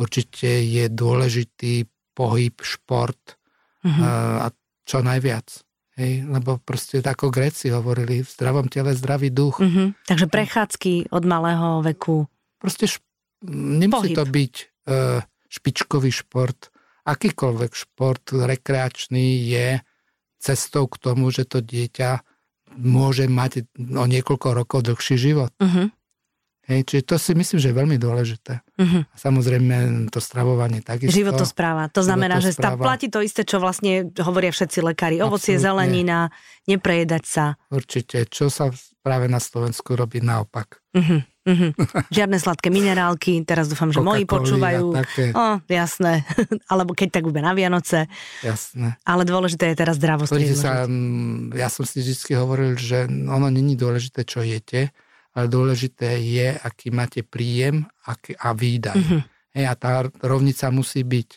určite 0.00 0.64
je 0.64 0.88
dôležitý 0.88 1.84
pohyb, 2.16 2.56
šport 2.64 3.36
uh-huh. 3.84 4.44
a 4.44 4.46
čo 4.88 5.04
najviac. 5.04 5.60
Hej, 6.00 6.24
lebo 6.24 6.56
proste 6.56 7.04
ako 7.04 7.28
Gréci 7.28 7.68
hovorili, 7.68 8.24
v 8.24 8.28
zdravom 8.32 8.72
tele 8.72 8.96
zdravý 8.96 9.28
duch. 9.28 9.60
Uh-huh. 9.60 9.92
Takže 10.08 10.32
prechádzky 10.32 11.12
od 11.12 11.24
malého 11.28 11.84
veku. 11.84 12.24
Proste 12.56 12.88
šp- 12.88 13.04
nemusí 13.44 14.16
Pohyb. 14.16 14.16
to 14.16 14.24
byť 14.24 14.54
uh, 14.56 15.20
špičkový 15.52 16.08
šport. 16.08 16.72
Akýkoľvek 17.04 17.72
šport 17.76 18.24
rekreačný 18.32 19.44
je 19.52 19.84
cestou 20.40 20.88
k 20.88 20.96
tomu, 20.96 21.28
že 21.28 21.44
to 21.44 21.60
dieťa 21.60 22.24
môže 22.78 23.26
mať 23.26 23.66
o 23.78 24.04
niekoľko 24.06 24.48
rokov 24.54 24.86
dlhší 24.86 25.16
život. 25.18 25.50
Uh-huh. 25.58 25.90
Hej, 26.70 26.86
čiže 26.86 27.02
to 27.02 27.16
si 27.18 27.34
myslím, 27.34 27.58
že 27.58 27.68
je 27.74 27.80
veľmi 27.82 27.98
dôležité. 27.98 28.62
Uh-huh. 28.78 29.02
A 29.02 29.16
samozrejme 29.18 30.06
to 30.14 30.22
stravovanie 30.22 30.78
takisto. 30.78 31.10
Životospráva. 31.10 31.90
To 31.90 32.06
znamená, 32.06 32.38
že 32.38 32.54
tam 32.54 32.78
platí 32.78 33.10
to 33.10 33.18
isté, 33.18 33.42
čo 33.42 33.58
vlastne 33.58 34.14
hovoria 34.22 34.54
všetci 34.54 34.78
lekári. 34.78 35.18
Ovocie, 35.18 35.58
zelenina, 35.58 36.30
neprejedať 36.70 37.24
sa. 37.26 37.58
Určite. 37.74 38.22
Čo 38.30 38.54
sa 38.54 38.70
práve 39.02 39.26
na 39.26 39.42
Slovensku 39.42 39.98
robí 39.98 40.22
naopak. 40.22 40.78
Uh-huh. 40.94 41.26
Uh-huh. 41.50 41.70
Žiadne 42.16 42.38
sladké 42.38 42.70
minerálky, 42.70 43.42
teraz 43.42 43.66
dúfam, 43.66 43.90
že 43.90 43.98
moji 43.98 44.22
počúvajú. 44.24 44.94
O, 45.34 45.46
jasné. 45.66 46.22
Alebo 46.70 46.94
keď 46.94 47.18
tak 47.18 47.26
bude 47.26 47.42
na 47.42 47.50
Vianoce. 47.52 48.06
Jasné. 48.46 48.94
Ale 49.02 49.26
dôležité 49.26 49.74
je 49.74 49.76
teraz 49.76 49.98
zdravosť. 49.98 50.30
sa, 50.54 50.86
mm, 50.86 51.58
ja 51.58 51.66
som 51.66 51.82
si 51.82 52.06
vždy 52.06 52.38
hovoril, 52.38 52.78
že 52.78 53.10
ono 53.10 53.50
není 53.50 53.74
dôležité, 53.74 54.22
čo 54.22 54.46
jete, 54.46 54.94
ale 55.34 55.46
dôležité 55.50 56.22
je, 56.22 56.54
aký 56.54 56.94
máte 56.94 57.26
príjem 57.26 57.86
a 58.38 58.48
výdaj. 58.54 58.98
Uh-huh. 58.98 59.20
Hej, 59.54 59.64
a 59.66 59.74
tá 59.74 60.06
rovnica 60.22 60.70
musí 60.70 61.02
byť. 61.02 61.28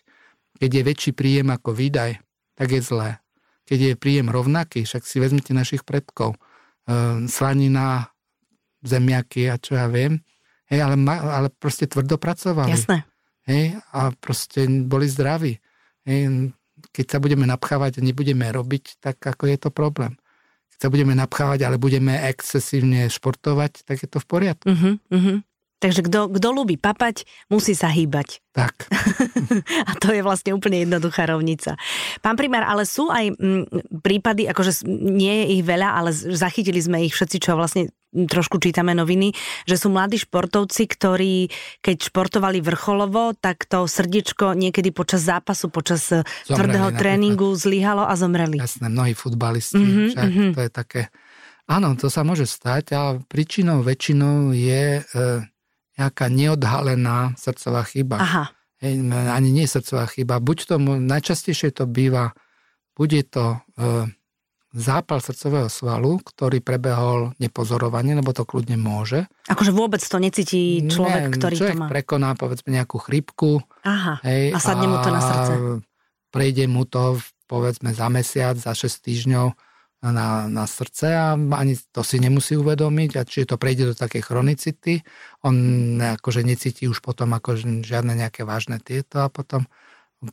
Keď 0.62 0.70
je 0.70 0.84
väčší 0.86 1.12
príjem 1.18 1.50
ako 1.50 1.74
výdaj, 1.74 2.22
tak 2.54 2.68
je 2.70 2.82
zlé. 2.82 3.18
Keď 3.66 3.80
je 3.80 3.94
príjem 3.98 4.30
rovnaký, 4.30 4.86
však 4.86 5.02
si 5.08 5.18
vezmite 5.18 5.56
našich 5.56 5.82
predkov. 5.82 6.38
E, 6.86 7.26
slanina, 7.26 8.13
zemiaky 8.84 9.50
a 9.50 9.56
čo 9.58 9.80
ja 9.80 9.88
viem. 9.88 10.22
Hej, 10.68 10.80
ale, 10.84 10.96
ma, 11.00 11.20
ale 11.20 11.48
proste 11.52 11.88
tvrdo 11.88 12.20
pracovali. 12.20 12.72
Jasné. 12.72 13.08
Hej, 13.44 13.80
a 13.92 14.12
proste 14.16 14.68
boli 14.68 15.08
zdraví. 15.08 15.60
Hej, 16.08 16.52
keď 16.92 17.06
sa 17.16 17.18
budeme 17.20 17.48
napchávať 17.48 18.00
a 18.00 18.06
nebudeme 18.06 18.48
robiť, 18.48 19.00
tak 19.00 19.20
ako 19.24 19.48
je 19.48 19.58
to 19.60 19.70
problém. 19.72 20.16
Keď 20.76 20.78
sa 20.80 20.90
budeme 20.92 21.14
napchávať, 21.16 21.60
ale 21.64 21.80
budeme 21.80 22.16
excesívne 22.28 23.08
športovať, 23.08 23.88
tak 23.88 24.04
je 24.04 24.10
to 24.10 24.20
v 24.20 24.28
poriadku. 24.28 24.68
Uh-huh, 24.68 24.96
uh-huh. 25.12 25.38
Takže 25.84 26.00
kto, 26.08 26.50
ľubí 26.56 26.80
papať, 26.80 27.28
musí 27.52 27.76
sa 27.76 27.92
hýbať. 27.92 28.40
Tak. 28.56 28.88
a 29.90 29.92
to 30.00 30.16
je 30.16 30.24
vlastne 30.24 30.56
úplne 30.56 30.88
jednoduchá 30.88 31.28
rovnica. 31.28 31.76
Pán 32.24 32.40
primár, 32.40 32.64
ale 32.64 32.88
sú 32.88 33.12
aj 33.12 33.36
m, 33.36 33.68
mm, 33.68 34.00
prípady, 34.00 34.48
akože 34.48 34.88
nie 34.88 35.44
je 35.44 35.46
ich 35.60 35.64
veľa, 35.68 36.00
ale 36.00 36.16
zachytili 36.16 36.80
sme 36.80 37.04
ich 37.04 37.12
všetci, 37.12 37.38
čo 37.44 37.60
vlastne 37.60 37.92
trošku 38.14 38.64
čítame 38.64 38.96
noviny, 38.96 39.36
že 39.68 39.76
sú 39.76 39.92
mladí 39.92 40.22
športovci, 40.24 40.88
ktorí 40.88 41.52
keď 41.84 42.14
športovali 42.14 42.64
vrcholovo, 42.64 43.36
tak 43.36 43.68
to 43.68 43.84
srdiečko 43.84 44.56
niekedy 44.56 44.96
počas 44.96 45.28
zápasu, 45.28 45.68
počas 45.68 46.08
eh, 46.14 46.24
zomreli, 46.48 46.56
tvrdého 46.56 46.90
tréningu 46.96 47.50
zlyhalo 47.60 48.08
a 48.08 48.14
zomreli. 48.16 48.62
Jasné, 48.62 48.88
mnohí 48.88 49.18
futbalisti, 49.18 49.82
mm-hmm, 49.82 50.08
však 50.16 50.30
mm-hmm. 50.32 50.52
to 50.56 50.60
je 50.64 50.72
také 50.72 51.02
Áno, 51.64 51.96
to 51.96 52.12
sa 52.12 52.28
môže 52.28 52.44
stať, 52.44 52.92
ale 52.92 53.24
príčinou 53.24 53.80
väčšinou 53.88 54.52
je 54.52 55.00
e, 55.00 55.02
nejaká 55.98 56.26
neodhalená 56.30 57.38
srdcová 57.38 57.86
chyba. 57.86 58.18
Aha. 58.22 58.46
Hej, 58.84 59.00
ani 59.10 59.50
nie 59.54 59.66
srdcová 59.70 60.10
chyba. 60.12 60.44
Buď 60.44 60.58
to, 60.68 60.76
najčastejšie 60.82 61.72
to 61.72 61.88
býva, 61.88 62.36
bude 62.98 63.24
to 63.32 63.64
e, 63.80 64.12
zápal 64.74 65.22
srdcového 65.22 65.70
svalu, 65.70 66.20
ktorý 66.20 66.60
prebehol 66.60 67.32
nepozorovane, 67.38 68.18
lebo 68.18 68.34
to 68.34 68.44
kľudne 68.44 68.76
môže. 68.76 69.24
Akože 69.48 69.72
vôbec 69.72 70.02
to 70.02 70.18
necíti 70.18 70.84
človek, 70.84 71.30
ne, 71.30 71.34
ktorý 71.38 71.54
človek 71.56 71.78
to 71.78 71.82
má. 71.86 71.88
prekoná 71.88 72.30
povedzme 72.34 72.74
nejakú 72.74 72.98
chrypku. 72.98 73.62
Aha, 73.86 74.20
hej, 74.26 74.52
a 74.52 74.60
sadne 74.60 74.90
mu 74.90 74.98
to 75.00 75.10
na 75.14 75.22
srdce. 75.22 75.54
Prejde 76.34 76.66
mu 76.66 76.84
to 76.90 77.22
povedzme 77.46 77.94
za 77.94 78.10
mesiac, 78.10 78.58
za 78.58 78.74
6 78.74 78.90
týždňov 79.06 79.54
na, 80.12 80.52
na 80.52 80.68
srdce 80.68 81.16
a 81.16 81.38
ani 81.38 81.80
to 81.96 82.04
si 82.04 82.20
nemusí 82.20 82.60
uvedomiť 82.60 83.12
a 83.16 83.24
či 83.24 83.48
to 83.48 83.56
prejde 83.56 83.94
do 83.94 83.96
takej 83.96 84.20
chronicity, 84.20 85.00
on 85.48 85.56
akože 85.96 86.44
necíti 86.44 86.92
už 86.92 87.00
potom 87.00 87.32
ako 87.32 87.56
žiadne 87.86 88.12
nejaké 88.12 88.44
vážne 88.44 88.84
tieto 88.84 89.24
a 89.24 89.32
potom 89.32 89.64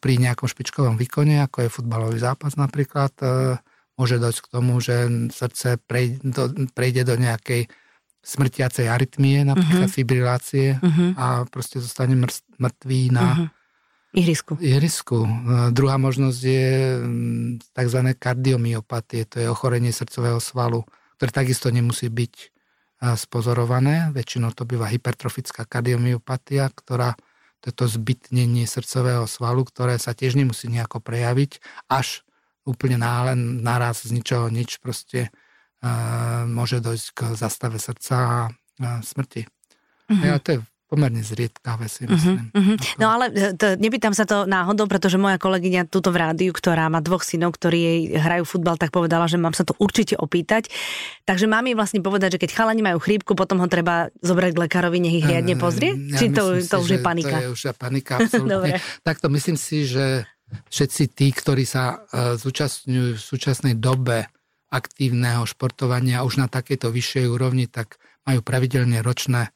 pri 0.02 0.18
nejakom 0.18 0.50
špičkovom 0.50 0.98
výkone, 0.98 1.42
ako 1.46 1.66
je 1.66 1.74
futbalový 1.74 2.18
zápas 2.18 2.54
napríklad, 2.58 3.14
e, 3.22 3.58
môže 3.98 4.22
dojsť 4.22 4.40
k 4.42 4.52
tomu, 4.54 4.78
že 4.78 5.06
srdce 5.34 5.78
prejde 5.82 6.18
do, 6.22 6.44
prejde 6.74 7.02
do 7.06 7.14
nejakej 7.18 7.70
smrtiacej 8.22 8.86
arytmie, 8.86 9.48
napríklad 9.48 9.88
uh-huh. 9.88 9.96
fibrilácie 9.96 10.76
uh-huh. 10.76 11.10
a 11.16 11.26
proste 11.48 11.80
zostane 11.80 12.14
mŕtvý 12.58 13.02
na 13.10 13.26
uh-huh 13.26 13.59
ihrisku. 14.14 14.58
ihrisku. 14.58 15.26
Druhá 15.70 15.96
možnosť 15.98 16.40
je 16.42 16.68
mm, 16.98 17.74
tzv. 17.74 18.00
kardiomyopatie, 18.18 19.26
to 19.26 19.42
je 19.42 19.46
ochorenie 19.46 19.94
srdcového 19.94 20.42
svalu, 20.42 20.82
ktoré 21.16 21.30
takisto 21.30 21.70
nemusí 21.70 22.10
byť 22.10 22.34
spozorované. 23.16 24.12
Väčšinou 24.12 24.52
to 24.52 24.68
býva 24.68 24.84
hypertrofická 24.90 25.64
kardiomyopatia, 25.64 26.68
ktorá 26.68 27.16
toto 27.60 27.84
zbytnenie 27.84 28.64
srdcového 28.64 29.28
svalu, 29.28 29.64
ktoré 29.68 30.00
sa 30.00 30.16
tiež 30.16 30.36
nemusí 30.36 30.68
nejako 30.68 31.00
prejaviť, 31.00 31.60
až 31.92 32.24
úplne 32.64 33.00
náhle, 33.00 33.36
naraz 33.36 34.04
z 34.04 34.16
ničoho 34.16 34.52
nič 34.52 34.80
proste 34.80 35.32
môže 36.44 36.80
dojsť 36.84 37.06
k 37.16 37.20
zastave 37.36 37.80
srdca 37.80 38.16
a 38.16 38.36
smrti. 39.00 39.48
Mm-hmm. 40.08 40.24
Ja, 40.24 40.36
to 40.40 40.48
je 40.52 40.58
pomerne 40.90 41.22
zriedkavé 41.22 41.86
si 41.86 42.02
mhm, 42.02 42.10
myslím. 42.10 42.36
Uh-huh, 42.50 42.58
uh-huh. 42.58 42.76
No 42.98 43.06
ale 43.14 43.30
e, 43.30 43.54
to, 43.54 43.78
nepýtam 43.78 44.10
sa 44.10 44.26
to 44.26 44.42
náhodou, 44.50 44.90
pretože 44.90 45.14
moja 45.14 45.38
kolegyňa 45.38 45.86
tuto 45.86 46.10
v 46.10 46.26
rádiu, 46.26 46.50
ktorá 46.50 46.90
má 46.90 46.98
dvoch 46.98 47.22
synov, 47.22 47.54
ktorí 47.54 47.78
jej 47.78 48.00
hrajú 48.18 48.42
futbal, 48.42 48.74
tak 48.74 48.90
povedala, 48.90 49.30
že 49.30 49.38
mám 49.38 49.54
sa 49.54 49.62
to 49.62 49.78
určite 49.78 50.18
opýtať. 50.18 50.66
Takže 51.30 51.46
mám 51.46 51.62
jej 51.62 51.78
vlastne 51.78 52.02
povedať, 52.02 52.34
že 52.34 52.40
keď 52.42 52.50
chalani 52.58 52.82
majú 52.82 52.98
chrípku, 52.98 53.38
potom 53.38 53.62
ho 53.62 53.70
treba 53.70 54.10
zobrať 54.18 54.50
k 54.50 54.62
lekárovi, 54.66 54.98
nech 54.98 55.22
ich 55.22 55.26
riadne 55.30 55.54
pozrie? 55.54 55.94
Ja 55.94 56.18
Či 56.18 56.26
to, 56.34 56.58
to 56.58 56.76
už 56.82 56.98
je 56.98 57.00
panika? 57.00 57.38
To 57.38 57.46
je 57.46 57.50
už 57.54 57.62
panika, 57.78 58.18
absolútne. 58.18 58.82
Takto 59.08 59.30
myslím 59.30 59.54
si, 59.54 59.86
že 59.86 60.26
všetci 60.50 61.14
tí, 61.14 61.30
ktorí 61.30 61.62
sa 61.62 62.02
uh, 62.02 62.34
zúčastňujú 62.34 63.14
v 63.14 63.22
súčasnej 63.22 63.78
dobe 63.78 64.26
aktívneho 64.70 65.46
športovania 65.46 66.26
už 66.26 66.42
na 66.42 66.46
takejto 66.50 66.90
vyššej 66.90 67.26
úrovni, 67.30 67.70
tak 67.70 67.98
majú 68.26 68.42
pravidelne 68.42 69.02
ročné 69.02 69.54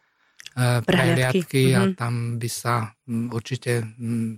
prehliadky 0.56 1.74
a 1.74 1.90
mm-hmm. 1.90 1.98
tam 1.98 2.38
by 2.38 2.48
sa 2.48 2.94
mm, 3.10 3.26
určite 3.34 3.82
mm, 3.82 4.30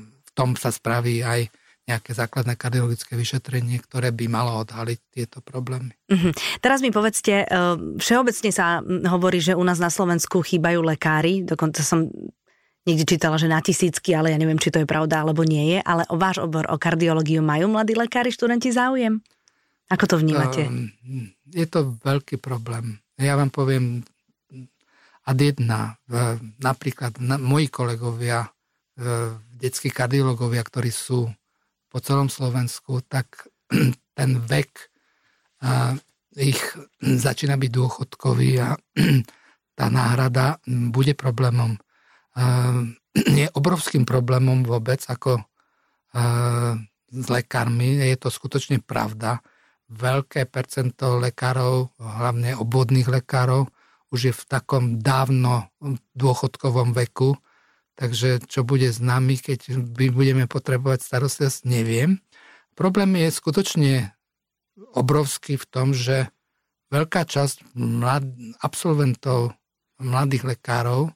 v 0.00 0.30
tom 0.32 0.56
sa 0.56 0.72
spraví 0.72 1.20
aj 1.20 1.52
nejaké 1.90 2.14
základné 2.14 2.54
kardiologické 2.54 3.18
vyšetrenie, 3.18 3.82
ktoré 3.82 4.14
by 4.14 4.30
malo 4.30 4.62
odhaliť 4.62 5.00
tieto 5.10 5.42
problémy. 5.42 5.90
Mm-hmm. 6.06 6.62
Teraz 6.62 6.80
mi 6.86 6.94
povedzte, 6.94 7.44
eh, 7.44 7.74
všeobecne 7.98 8.50
sa 8.54 8.78
hovorí, 9.10 9.42
že 9.42 9.58
u 9.58 9.64
nás 9.66 9.82
na 9.82 9.90
Slovensku 9.90 10.40
chýbajú 10.40 10.80
lekári, 10.86 11.42
dokonca 11.42 11.82
som 11.82 12.06
niekde 12.88 13.04
čítala, 13.04 13.36
že 13.36 13.50
na 13.50 13.60
tisícky, 13.60 14.16
ale 14.16 14.32
ja 14.32 14.38
neviem, 14.40 14.56
či 14.56 14.72
to 14.72 14.80
je 14.80 14.88
pravda 14.88 15.20
alebo 15.20 15.44
nie 15.44 15.76
je, 15.76 15.78
ale 15.84 16.08
o 16.08 16.16
váš 16.16 16.40
obor, 16.40 16.64
o 16.70 16.80
kardiológiu 16.80 17.44
majú 17.44 17.68
mladí 17.68 17.92
lekári, 17.92 18.32
študenti 18.32 18.72
záujem? 18.72 19.20
Ako 19.90 20.06
to 20.06 20.16
vnímate? 20.22 20.70
Um, 20.70 21.34
je 21.50 21.66
to 21.66 21.98
veľký 22.06 22.38
problém. 22.38 23.02
Ja 23.18 23.34
vám 23.34 23.50
poviem 23.50 24.06
ad 25.26 25.38
jedna. 25.40 26.00
Napríklad 26.60 27.20
na, 27.20 27.36
moji 27.36 27.68
kolegovia, 27.68 28.48
detskí 29.56 29.92
kardiológovia, 29.92 30.64
ktorí 30.64 30.92
sú 30.92 31.28
po 31.90 31.98
celom 31.98 32.30
Slovensku, 32.30 33.02
tak 33.04 33.48
ten 34.18 34.30
vek 34.40 34.72
a, 35.60 35.96
ich 36.38 36.60
začína 37.00 37.58
byť 37.58 37.70
dôchodkový 37.70 38.50
a 38.62 38.78
tá 39.78 39.86
náhrada 39.90 40.60
bude 40.66 41.12
problémom. 41.12 41.76
A, 42.36 42.42
je 43.40 43.46
obrovským 43.52 44.06
problémom 44.06 44.62
vôbec, 44.62 45.02
ako 45.10 45.42
s 47.10 47.26
lekármi. 47.30 48.02
Je 48.02 48.18
to 48.18 48.30
skutočne 48.30 48.82
pravda. 48.82 49.42
Veľké 49.90 50.46
percento 50.46 51.18
lekárov, 51.18 51.90
hlavne 51.98 52.54
obvodných 52.54 53.10
lekárov, 53.10 53.66
už 54.10 54.20
je 54.30 54.34
v 54.34 54.42
takom 54.46 54.98
dávno 54.98 55.70
dôchodkovom 56.18 56.92
veku, 56.94 57.38
takže 57.94 58.42
čo 58.46 58.66
bude 58.66 58.90
s 58.90 58.98
nami, 58.98 59.38
keď 59.38 59.78
my 59.78 60.06
budeme 60.10 60.44
potrebovať 60.50 61.06
starostlivosť, 61.06 61.66
neviem. 61.66 62.18
Problém 62.74 63.14
je 63.18 63.28
skutočne 63.30 63.94
obrovský 64.94 65.54
v 65.60 65.66
tom, 65.70 65.94
že 65.94 66.30
veľká 66.90 67.22
časť 67.22 67.76
mlad, 67.78 68.26
absolventov, 68.58 69.54
mladých 70.02 70.56
lekárov 70.56 71.12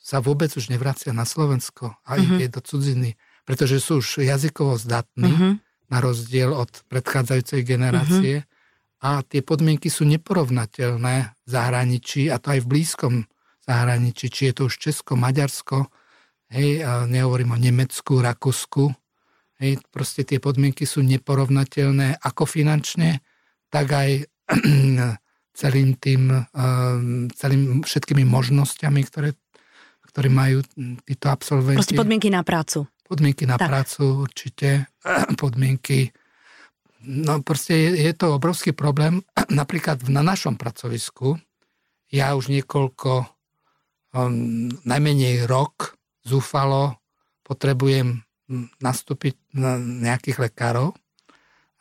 sa 0.00 0.18
vôbec 0.20 0.50
už 0.52 0.68
nevracia 0.68 1.14
na 1.14 1.24
Slovensko 1.24 1.94
a 2.04 2.10
mm-hmm. 2.16 2.34
ide 2.36 2.46
do 2.50 2.60
cudziny, 2.60 3.16
pretože 3.46 3.78
sú 3.80 4.02
už 4.02 4.24
jazykovo 4.24 4.76
zdatní, 4.76 5.30
mm-hmm. 5.30 5.54
na 5.92 5.98
rozdiel 6.00 6.50
od 6.52 6.72
predchádzajúcej 6.90 7.60
generácie. 7.62 8.34
Mm-hmm 8.42 8.52
a 9.04 9.20
tie 9.20 9.44
podmienky 9.44 9.92
sú 9.92 10.08
neporovnateľné 10.08 11.14
v 11.44 11.48
zahraničí 11.48 12.32
a 12.32 12.40
to 12.40 12.56
aj 12.56 12.60
v 12.64 12.70
blízkom 12.72 13.14
zahraničí, 13.68 14.32
či 14.32 14.48
je 14.48 14.52
to 14.56 14.62
už 14.72 14.80
Česko, 14.80 15.12
Maďarsko, 15.12 15.92
hej, 16.48 16.80
a 16.80 17.04
nehovorím 17.04 17.52
o 17.52 17.60
Nemecku, 17.60 18.24
Rakúsku, 18.24 18.88
hej, 19.60 19.76
proste 19.92 20.24
tie 20.24 20.40
podmienky 20.40 20.88
sú 20.88 21.04
neporovnateľné 21.04 22.24
ako 22.24 22.48
finančne, 22.48 23.20
tak 23.68 23.92
aj 23.92 24.10
celým 25.60 26.00
tým, 26.00 26.32
ehm, 26.32 27.28
celým 27.36 27.84
všetkými 27.84 28.24
možnosťami, 28.24 29.00
ktoré, 29.04 29.36
ktoré 30.08 30.28
majú 30.32 30.64
títo 31.04 31.28
absolventi. 31.28 31.92
Proste 31.92 32.00
podmienky 32.00 32.32
na 32.32 32.40
prácu. 32.40 32.88
Podmienky 33.04 33.44
na 33.44 33.60
tak. 33.60 33.68
prácu 33.68 34.24
určite, 34.24 34.88
podmienky 35.42 36.08
No 37.04 37.44
proste 37.44 37.76
je, 37.76 37.90
je 38.08 38.12
to 38.16 38.40
obrovský 38.40 38.72
problém. 38.72 39.20
Napríklad 39.52 40.08
na 40.08 40.24
našom 40.24 40.56
pracovisku 40.56 41.36
ja 42.14 42.32
už 42.38 42.48
niekoľko, 42.48 43.26
um, 44.14 44.70
najmenej 44.86 45.50
rok 45.50 45.98
zúfalo 46.22 46.96
potrebujem 47.44 48.24
nastúpiť 48.80 49.34
na 49.56 49.76
nejakých 49.80 50.48
lekárov. 50.48 50.96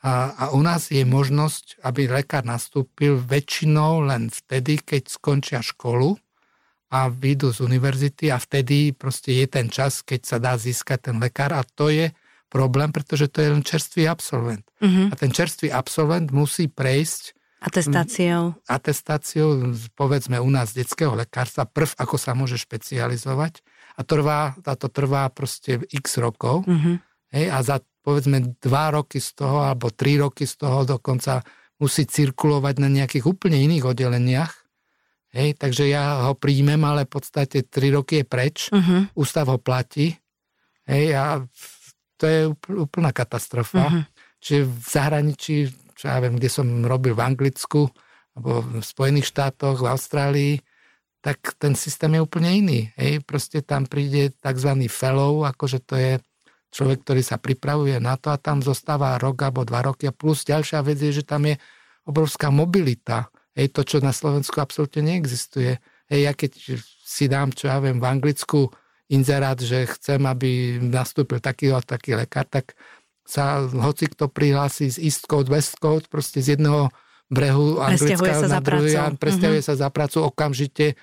A, 0.04 0.36
a 0.36 0.44
u 0.52 0.60
nás 0.60 0.92
je 0.92 1.08
možnosť, 1.08 1.80
aby 1.80 2.12
lekár 2.12 2.44
nastúpil 2.44 3.16
väčšinou 3.24 4.04
len 4.04 4.28
vtedy, 4.28 4.84
keď 4.84 5.08
skončia 5.08 5.64
školu 5.64 6.20
a 6.92 7.08
vyjdú 7.08 7.56
z 7.56 7.64
univerzity 7.64 8.28
a 8.28 8.36
vtedy 8.36 8.92
proste 8.92 9.32
je 9.32 9.48
ten 9.48 9.72
čas, 9.72 10.04
keď 10.04 10.22
sa 10.28 10.38
dá 10.44 10.60
získať 10.60 11.12
ten 11.12 11.18
lekár 11.24 11.56
a 11.56 11.64
to 11.64 11.88
je 11.88 12.12
problém, 12.54 12.94
pretože 12.94 13.26
to 13.34 13.42
je 13.42 13.50
len 13.50 13.66
čerstvý 13.66 14.06
absolvent. 14.06 14.62
Uh-huh. 14.78 15.10
A 15.10 15.14
ten 15.18 15.34
čerstvý 15.34 15.74
absolvent 15.74 16.30
musí 16.30 16.70
prejsť 16.70 17.34
Atestáciou. 17.64 18.60
Atestáciou, 18.68 19.72
povedzme 19.96 20.36
u 20.36 20.52
nás 20.52 20.76
detského 20.76 21.16
lekárstva, 21.16 21.64
prv 21.64 21.96
ako 21.96 22.20
sa 22.20 22.36
môže 22.36 22.60
špecializovať 22.60 23.64
a, 23.96 24.04
trvá, 24.04 24.52
a 24.60 24.74
to 24.76 24.92
trvá 24.92 25.32
proste 25.32 25.80
x 25.88 26.20
rokov. 26.20 26.68
Uh-huh. 26.68 27.00
Hej, 27.32 27.46
a 27.48 27.58
za 27.64 27.80
povedzme 28.04 28.60
dva 28.60 28.92
roky 28.92 29.24
z 29.24 29.32
toho 29.40 29.64
alebo 29.64 29.96
tri 29.96 30.20
roky 30.20 30.44
z 30.44 30.60
toho 30.60 30.84
dokonca 30.84 31.40
musí 31.80 32.04
cirkulovať 32.04 32.84
na 32.84 32.92
nejakých 32.92 33.32
úplne 33.32 33.56
iných 33.64 33.96
oddeleniach. 33.96 34.54
Hej, 35.34 35.58
takže 35.58 35.88
ja 35.88 36.30
ho 36.30 36.38
príjmem, 36.38 36.78
ale 36.84 37.08
v 37.08 37.16
podstate 37.16 37.66
tri 37.66 37.90
roky 37.90 38.22
je 38.22 38.26
preč, 38.28 38.58
uh-huh. 38.70 39.10
ústav 39.18 39.48
ho 39.50 39.58
platí. 39.58 40.14
Hej, 40.84 41.16
a 41.16 41.42
to 42.24 42.32
je 42.32 42.42
úplná 42.80 43.12
katastrofa. 43.12 43.92
Uh-huh. 43.92 44.08
Čiže 44.40 44.64
v 44.64 44.86
zahraničí, 44.88 45.56
čo 45.92 46.08
ja 46.08 46.24
viem, 46.24 46.40
kde 46.40 46.48
som 46.48 46.64
robil 46.88 47.12
v 47.12 47.24
Anglicku, 47.28 47.92
alebo 48.32 48.64
v 48.64 48.80
Spojených 48.80 49.28
štátoch, 49.28 49.84
v 49.84 49.92
Austrálii, 49.92 50.54
tak 51.20 51.60
ten 51.60 51.76
systém 51.76 52.16
je 52.16 52.24
úplne 52.24 52.48
iný. 52.48 52.80
Hej. 52.96 53.28
Proste 53.28 53.60
tam 53.60 53.84
príde 53.84 54.32
tzv. 54.40 54.72
fellow, 54.88 55.44
akože 55.44 55.80
to 55.84 55.96
je 56.00 56.12
človek, 56.72 57.04
ktorý 57.04 57.22
sa 57.22 57.36
pripravuje 57.36 58.00
na 58.00 58.16
to 58.16 58.32
a 58.32 58.40
tam 58.40 58.64
zostáva 58.64 59.20
rok 59.20 59.44
alebo 59.44 59.68
dva 59.68 59.84
roky. 59.84 60.08
A 60.08 60.16
plus 60.16 60.48
ďalšia 60.48 60.80
vec 60.80 61.00
je, 61.04 61.12
že 61.12 61.28
tam 61.28 61.44
je 61.44 61.60
obrovská 62.08 62.52
mobilita. 62.52 63.28
Hej, 63.52 63.76
to, 63.76 63.84
čo 63.84 63.98
na 64.00 64.16
Slovensku 64.16 64.64
absolútne 64.64 65.04
neexistuje. 65.12 65.76
Hej, 66.08 66.20
ja 66.24 66.32
keď 66.32 66.52
si 67.04 67.28
dám, 67.28 67.52
čo 67.52 67.68
ja 67.68 67.84
viem, 67.84 68.00
v 68.00 68.08
Anglicku 68.08 68.72
inzerát, 69.12 69.60
že 69.60 69.90
chcem, 69.90 70.22
aby 70.24 70.80
nastúpil 70.80 71.44
taký 71.44 71.74
a 71.74 71.84
taký 71.84 72.16
lekár, 72.16 72.48
tak 72.48 72.78
sa 73.24 73.64
hoci 73.64 74.12
kto 74.12 74.28
prihlási 74.28 74.92
z 74.92 74.98
East 75.00 75.28
Coast, 75.28 75.48
West 75.48 75.80
Coast, 75.80 76.12
proste 76.12 76.44
z 76.44 76.60
jedného 76.60 76.92
brehu 77.32 77.80
Anglicka 77.80 78.46
na 78.46 78.60
druhý 78.60 79.00
a 79.00 79.10
presťahuje 79.16 79.64
mm-hmm. 79.64 79.80
sa 79.80 79.88
za 79.88 79.90
prácu 79.90 80.28
okamžite 80.28 81.00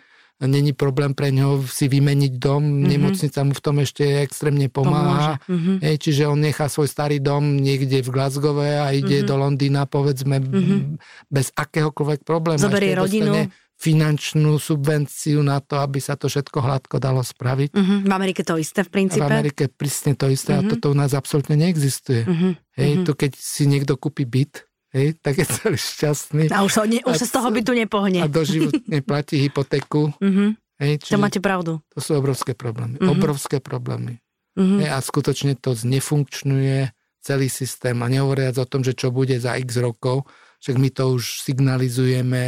není 0.48 0.72
problém 0.72 1.12
pre 1.12 1.28
ňo 1.28 1.68
si 1.68 1.84
vymeniť 1.84 2.32
dom, 2.40 2.64
mm-hmm. 2.64 2.88
nemocnica 2.88 3.40
mu 3.44 3.52
v 3.52 3.60
tom 3.60 3.76
ešte 3.84 4.24
extrémne 4.24 4.72
pomáha. 4.72 5.36
Mm-hmm. 5.44 5.76
Hej, 5.84 5.96
čiže 6.00 6.22
on 6.32 6.40
nechá 6.40 6.64
svoj 6.72 6.88
starý 6.88 7.20
dom 7.20 7.60
niekde 7.60 8.00
v 8.00 8.08
Glasgow 8.08 8.56
a 8.56 8.88
ide 8.96 9.20
mm-hmm. 9.20 9.28
do 9.28 9.34
Londýna, 9.36 9.84
povedzme, 9.84 10.40
mm-hmm. 10.40 10.96
bez 11.28 11.52
akéhokoľvek 11.52 12.24
problému. 12.24 12.62
Zoberie 12.62 12.96
rodinu 12.96 13.52
finančnú 13.80 14.60
subvenciu 14.60 15.40
na 15.40 15.56
to, 15.64 15.80
aby 15.80 16.04
sa 16.04 16.12
to 16.12 16.28
všetko 16.28 16.60
hladko 16.60 17.00
dalo 17.00 17.24
spraviť. 17.24 17.72
Uh-huh. 17.72 17.98
V 18.04 18.12
Amerike 18.12 18.44
to 18.44 18.60
isté 18.60 18.84
v 18.84 18.92
princípe? 18.92 19.24
v 19.24 19.32
Amerike 19.32 19.72
prísne 19.72 20.12
to 20.12 20.28
isté 20.28 20.52
uh-huh. 20.52 20.60
a 20.60 20.68
mhm. 20.68 20.70
toto 20.76 20.92
u 20.92 20.96
nás 20.96 21.16
absolútne 21.16 21.56
neexistuje. 21.56 22.28
Uh-huh. 22.28 22.52
Hej, 22.76 22.90
uh-huh. 23.00 23.06
to 23.08 23.12
keď 23.16 23.32
si 23.40 23.64
niekto 23.64 23.96
kúpi 23.96 24.28
byt, 24.28 24.68
hej, 24.92 25.16
tak 25.24 25.40
je 25.40 25.48
celý 25.48 25.80
šťastný. 25.96 26.52
A 26.52 26.60
už, 26.60 26.84
ne, 26.92 27.00
už 27.08 27.16
sa 27.16 27.26
z 27.26 27.32
toho 27.32 27.48
bytu 27.48 27.72
nepohne. 27.72 28.20
A 28.20 28.28
doživotne 28.28 29.00
platí 29.00 29.40
hypotéku. 29.40 30.12
Uh-huh. 30.12 30.52
Hej, 30.76 31.00
to 31.00 31.16
máte 31.16 31.40
pravdu. 31.40 31.80
To 31.96 31.98
sú 32.04 32.20
obrovské 32.20 32.52
problémy. 32.52 33.00
Uh-huh. 33.00 33.16
Obrovské 33.16 33.64
problémy. 33.64 34.20
Uh-huh. 34.60 34.76
Hej, 34.84 34.92
a 34.92 35.00
skutočne 35.00 35.56
to 35.56 35.72
znefunkčňuje 35.72 36.92
celý 37.24 37.48
systém 37.48 37.96
a 37.96 38.06
nehovoriac 38.12 38.60
o 38.60 38.68
tom, 38.68 38.84
že 38.84 38.92
čo 38.92 39.08
bude 39.08 39.36
za 39.40 39.56
x 39.56 39.80
rokov, 39.80 40.28
však 40.60 40.76
my 40.76 40.88
to 40.92 41.16
už 41.16 41.42
signalizujeme 41.42 42.40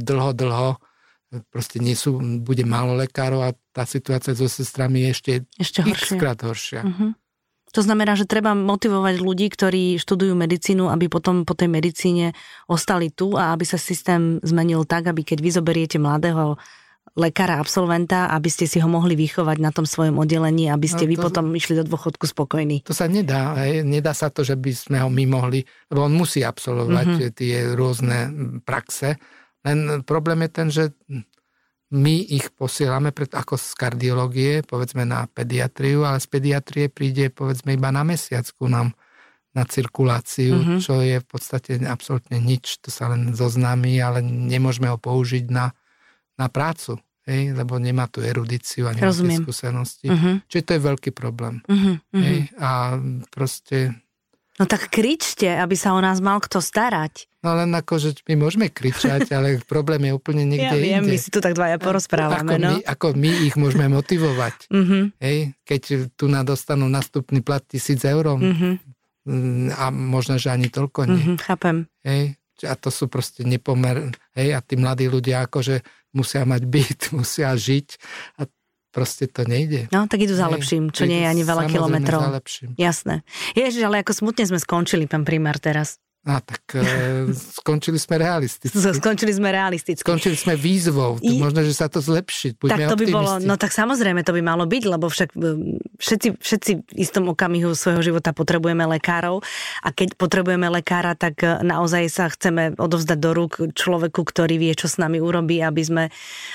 dlho, 0.00 0.32
dlho, 0.32 0.70
proste 1.52 1.76
nie 1.78 1.92
sú, 1.92 2.16
bude 2.40 2.64
málo 2.64 2.96
lekárov 2.96 3.44
a 3.44 3.52
tá 3.76 3.84
situácia 3.84 4.32
so 4.32 4.48
sestrami 4.48 5.04
je 5.04 5.08
ešte, 5.12 5.32
ešte 5.60 5.80
horšia. 5.84 6.16
krát 6.16 6.38
horšia. 6.40 6.82
Uh-huh. 6.88 7.12
To 7.76 7.84
znamená, 7.84 8.16
že 8.16 8.24
treba 8.24 8.56
motivovať 8.56 9.20
ľudí, 9.20 9.52
ktorí 9.52 10.00
študujú 10.00 10.32
medicínu, 10.32 10.88
aby 10.88 11.12
potom 11.12 11.44
po 11.44 11.52
tej 11.52 11.68
medicíne 11.68 12.32
ostali 12.64 13.12
tu 13.12 13.36
a 13.36 13.52
aby 13.52 13.68
sa 13.68 13.76
systém 13.76 14.40
zmenil 14.40 14.88
tak, 14.88 15.12
aby 15.12 15.20
keď 15.20 15.38
vy 15.44 15.50
zoberiete 15.52 16.00
mladého 16.00 16.56
lekára, 17.14 17.62
absolventa, 17.62 18.28
aby 18.34 18.48
ste 18.52 18.68
si 18.68 18.82
ho 18.82 18.88
mohli 18.90 19.16
vychovať 19.16 19.56
na 19.62 19.70
tom 19.72 19.88
svojom 19.88 20.20
oddelení, 20.20 20.68
aby 20.68 20.84
ste 20.84 21.04
no, 21.04 21.08
to, 21.08 21.12
vy 21.12 21.16
potom 21.16 21.44
išli 21.54 21.74
do 21.80 21.84
dôchodku 21.88 22.28
spokojní. 22.28 22.84
To 22.84 22.96
sa 22.96 23.08
nedá. 23.08 23.56
Nedá 23.86 24.12
sa 24.12 24.28
to, 24.28 24.44
že 24.44 24.58
by 24.58 24.72
sme 24.74 24.96
ho 25.00 25.08
my 25.08 25.24
mohli, 25.24 25.64
lebo 25.88 26.04
on 26.04 26.12
musí 26.12 26.44
absolvovať 26.44 27.08
mm-hmm. 27.08 27.32
tie 27.32 27.56
rôzne 27.72 28.18
praxe. 28.66 29.16
Len 29.64 30.04
problém 30.04 30.44
je 30.44 30.50
ten, 30.50 30.68
že 30.68 30.84
my 31.88 32.16
ich 32.28 32.52
posielame 32.52 33.16
pred, 33.16 33.32
ako 33.32 33.56
z 33.56 33.72
kardiológie, 33.72 34.52
povedzme 34.60 35.08
na 35.08 35.24
pediatriu, 35.24 36.04
ale 36.04 36.20
z 36.20 36.28
pediatrie 36.28 36.86
príde 36.92 37.32
povedzme 37.32 37.72
iba 37.72 37.88
na 37.88 38.04
mesiac 38.04 38.44
ku 38.52 38.68
nám 38.68 38.92
na 39.56 39.64
cirkuláciu, 39.64 40.60
mm-hmm. 40.60 40.80
čo 40.84 41.00
je 41.00 41.16
v 41.24 41.26
podstate 41.26 41.80
absolútne 41.88 42.36
nič, 42.36 42.84
to 42.84 42.92
sa 42.92 43.08
len 43.08 43.32
zoznámi, 43.32 43.96
ale 43.98 44.20
nemôžeme 44.20 44.92
ho 44.92 45.00
použiť 45.00 45.48
na, 45.48 45.72
na 46.38 46.46
prácu 46.46 46.96
hej, 47.28 47.52
lebo 47.52 47.76
nemá 47.76 48.08
tú 48.08 48.24
erudíciu 48.24 48.88
a 48.88 48.96
nemá 48.96 49.12
tie 49.12 49.36
skúsenosti. 49.36 50.08
Uh-huh. 50.08 50.40
Čiže 50.48 50.64
to 50.64 50.72
je 50.72 50.80
veľký 50.80 51.10
problém. 51.12 51.60
Uh-huh, 51.68 52.00
uh-huh. 52.00 52.24
Hej, 52.24 52.48
a 52.56 52.96
proste... 53.28 53.92
No 54.58 54.66
tak 54.66 54.90
kričte, 54.90 55.46
aby 55.46 55.78
sa 55.78 55.94
o 55.94 56.00
nás 56.02 56.18
mal 56.18 56.42
kto 56.42 56.58
starať. 56.58 57.30
No 57.46 57.54
len 57.54 57.70
ako, 57.70 57.94
že 58.02 58.10
my 58.26 58.34
môžeme 58.48 58.66
kričať, 58.72 59.30
ale 59.36 59.62
problém 59.62 60.10
je 60.10 60.12
úplne 60.16 60.42
niekde 60.48 60.74
ja 60.74 60.82
viem, 60.82 61.04
inde. 61.04 61.14
my 61.14 61.18
si 61.20 61.28
tu 61.30 61.38
tak 61.38 61.54
dvaja 61.54 61.78
porozprávame. 61.78 62.42
Ako, 62.42 62.56
no? 62.58 62.70
my, 62.74 62.78
ako 62.82 63.06
my 63.14 63.30
ich 63.44 63.54
môžeme 63.54 63.86
motivovať. 63.92 64.56
Uh-huh. 64.72 65.12
Hej, 65.20 65.54
keď 65.68 66.08
tu 66.16 66.26
na 66.32 66.42
dostanú 66.42 66.88
nastupný 66.88 67.44
plat 67.44 67.62
tisíc 67.62 68.02
eur 68.08 68.34
uh-huh. 68.34 68.80
a 69.76 69.84
možno, 69.92 70.40
že 70.40 70.48
ani 70.48 70.72
toľko 70.72 71.06
nie. 71.06 71.36
Uh-huh, 71.36 71.38
chápem. 71.38 71.86
Hej, 72.02 72.40
a 72.66 72.74
to 72.74 72.90
sú 72.90 73.06
proste 73.06 73.46
nepomer, 73.46 74.10
hej, 74.34 74.56
a 74.56 74.58
tí 74.58 74.74
mladí 74.74 75.06
ľudia 75.06 75.46
akože 75.46 75.86
musia 76.18 76.42
mať 76.42 76.62
byt, 76.66 77.00
musia 77.18 77.54
žiť 77.54 77.88
a 78.42 78.50
proste 78.90 79.30
to 79.30 79.46
nejde. 79.46 79.86
No, 79.94 80.10
tak 80.10 80.26
idú 80.26 80.34
za 80.34 80.50
lepším, 80.50 80.90
čo 80.90 81.06
nie 81.06 81.22
je 81.22 81.28
ani 81.30 81.46
veľa 81.46 81.70
kilometrov. 81.70 82.18
za 82.18 82.34
lepším. 82.34 82.70
Jasné. 82.74 83.22
Ježiš, 83.54 83.86
ale 83.86 84.02
ako 84.02 84.10
smutne 84.10 84.44
sme 84.48 84.58
skončili, 84.58 85.06
pán 85.06 85.22
primár, 85.22 85.62
teraz. 85.62 86.02
A 86.28 86.44
tak 86.44 86.60
e, 86.76 87.32
skončili 87.32 87.96
sme 87.96 88.20
realisticky. 88.20 88.76
Skončili 89.00 89.32
sme 89.32 89.48
realisticky. 89.48 90.04
Skončili 90.04 90.36
sme 90.36 90.60
výzvou. 90.60 91.16
I... 91.24 91.40
Možno, 91.40 91.64
že 91.64 91.72
sa 91.72 91.88
to 91.88 92.04
zlepší. 92.04 92.52
Buďme 92.60 92.84
tak 92.84 92.92
to 92.92 93.00
by 93.00 93.06
bolo, 93.08 93.32
no 93.40 93.56
tak 93.56 93.72
samozrejme 93.72 94.20
to 94.28 94.36
by 94.36 94.44
malo 94.44 94.68
byť, 94.68 94.82
lebo 94.84 95.08
však 95.08 95.32
e, 95.32 95.80
všetci, 95.96 96.28
všetci 96.36 96.72
v 96.84 97.00
istom 97.00 97.32
okamihu 97.32 97.72
svojho 97.72 98.04
života 98.04 98.36
potrebujeme 98.36 98.84
lekárov 98.84 99.40
a 99.80 99.88
keď 99.88 100.20
potrebujeme 100.20 100.68
lekára, 100.68 101.16
tak 101.16 101.40
e, 101.40 101.64
naozaj 101.64 102.04
sa 102.12 102.28
chceme 102.28 102.76
odovzdať 102.76 103.16
do 103.16 103.30
rúk 103.32 103.64
človeku, 103.72 104.20
ktorý 104.20 104.60
vie, 104.60 104.76
čo 104.76 104.84
s 104.84 105.00
nami 105.00 105.24
urobí, 105.24 105.64
aby 105.64 105.80
sme, 105.80 106.04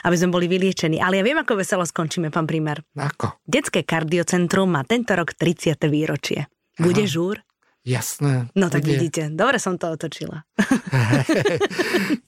aby 0.05 0.15
sme 0.15 0.29
boli 0.29 0.45
vyliečení. 0.45 1.01
Ale 1.01 1.17
ja 1.17 1.25
viem, 1.25 1.41
ako 1.41 1.57
veselo 1.57 1.81
skončíme, 1.81 2.29
pán 2.29 2.45
primer. 2.45 2.85
Ako? 2.93 3.41
Detské 3.49 3.81
kardiocentrum 3.81 4.69
má 4.69 4.85
tento 4.85 5.17
rok 5.17 5.33
30. 5.33 5.81
výročie. 5.89 6.45
Bude 6.77 7.09
Aha. 7.09 7.09
žúr? 7.09 7.41
Jasné. 7.83 8.47
No 8.55 8.71
tak 8.71 8.87
bude. 8.87 8.95
vidíte, 8.95 9.27
dobre 9.27 9.59
som 9.59 9.75
to 9.75 9.91
otočila. 9.91 10.47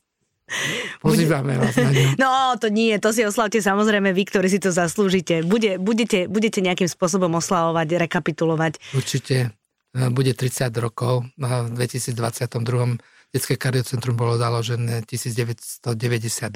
Pozývame 1.01 1.57
vás 1.57 1.73
na 1.79 1.89
ňu. 1.89 2.05
No, 2.21 2.53
to 2.61 2.69
nie, 2.69 2.93
to 3.01 3.09
si 3.09 3.25
oslavte 3.25 3.57
samozrejme 3.63 4.13
vy, 4.13 4.23
ktorí 4.29 4.47
si 4.51 4.59
to 4.61 4.69
zaslúžite. 4.69 5.41
Bude, 5.41 5.81
budete, 5.81 6.29
budete 6.29 6.61
nejakým 6.61 6.85
spôsobom 6.85 7.33
oslavovať, 7.39 7.87
rekapitulovať. 7.97 8.77
Určite. 8.93 9.57
E, 9.95 10.11
bude 10.11 10.35
30 10.37 10.69
rokov. 10.77 11.25
V 11.39 11.71
2022. 11.73 12.99
Detské 13.33 13.55
kardiocentrum 13.57 14.15
bolo 14.15 14.37
založené 14.37 15.01
1992. 15.07 15.81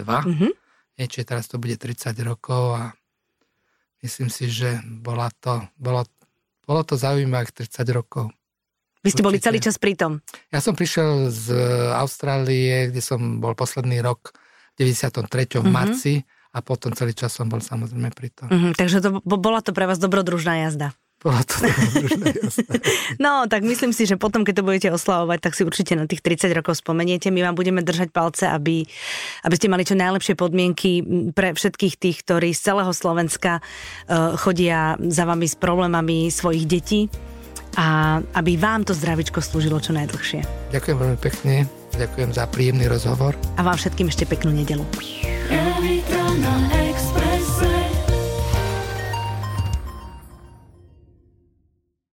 Mm-hmm. 0.06 0.52
Je, 1.00 1.06
čiže 1.08 1.26
teraz 1.26 1.48
to 1.48 1.58
bude 1.58 1.80
30 1.80 2.14
rokov 2.28 2.64
a 2.76 2.84
myslím 4.04 4.30
si, 4.30 4.52
že 4.52 4.84
bola 4.86 5.32
to, 5.40 5.66
bolo, 5.80 6.04
bolo 6.68 6.84
to 6.84 7.00
zaujímavých 7.00 7.66
30 7.68 7.90
rokov. 7.96 8.32
Vy 9.00 9.16
ste 9.16 9.24
Určite. 9.24 9.28
boli 9.28 9.38
celý 9.40 9.60
čas 9.64 9.80
pri 9.80 9.96
tom. 9.96 10.20
Ja 10.52 10.60
som 10.60 10.76
prišiel 10.76 11.32
z 11.32 11.56
Austrálie, 11.96 12.92
kde 12.92 13.00
som 13.00 13.40
bol 13.40 13.56
posledný 13.56 14.04
rok 14.04 14.36
v 14.76 14.92
93. 14.92 15.24
Uh-huh. 15.24 15.64
v 15.64 15.68
mhm. 15.68 15.72
marci 15.72 16.14
a 16.52 16.60
potom 16.60 16.92
celý 16.92 17.16
čas 17.16 17.32
som 17.32 17.48
bol 17.48 17.64
samozrejme 17.64 18.12
pri 18.12 18.30
tom. 18.36 18.48
Uh-huh. 18.52 18.72
Takže 18.76 19.00
to, 19.00 19.10
bola 19.24 19.64
to 19.64 19.72
pre 19.72 19.88
vás 19.88 20.04
dobrodružná 20.04 20.68
jazda. 20.68 20.92
Bola 21.20 21.44
to 21.44 21.68
no, 23.24 23.44
tak 23.52 23.68
myslím 23.68 23.92
si, 23.92 24.08
že 24.08 24.16
potom, 24.16 24.48
keď 24.48 24.64
to 24.64 24.68
budete 24.68 24.90
oslavovať, 24.96 25.40
tak 25.44 25.52
si 25.52 25.68
určite 25.68 26.00
na 26.00 26.08
tých 26.08 26.24
30 26.24 26.48
rokov 26.56 26.80
spomeniete. 26.80 27.28
My 27.28 27.44
vám 27.44 27.60
budeme 27.60 27.84
držať 27.84 28.16
palce, 28.16 28.48
aby, 28.48 28.88
aby 29.44 29.56
ste 29.60 29.68
mali 29.68 29.84
čo 29.84 30.00
najlepšie 30.00 30.40
podmienky 30.40 31.04
pre 31.36 31.52
všetkých 31.52 32.00
tých, 32.00 32.24
ktorí 32.24 32.56
z 32.56 32.72
celého 32.72 32.96
Slovenska 32.96 33.60
uh, 33.60 34.40
chodia 34.40 34.96
za 35.12 35.28
vami 35.28 35.44
s 35.44 35.60
problémami 35.60 36.32
svojich 36.32 36.64
detí 36.64 37.12
a 37.78 38.18
aby 38.38 38.58
vám 38.58 38.88
to 38.88 38.96
zdravičko 38.96 39.44
slúžilo 39.44 39.78
čo 39.84 39.94
najdlhšie. 39.94 40.72
Ďakujem 40.74 40.98
veľmi 40.98 41.20
pekne, 41.20 41.56
ďakujem 41.94 42.30
za 42.34 42.50
príjemný 42.50 42.90
rozhovor. 42.90 43.38
A 43.58 43.62
vám 43.62 43.78
všetkým 43.78 44.10
ešte 44.10 44.26
peknú 44.26 44.56
nedelu. 44.56 44.86
Every. 45.50 46.79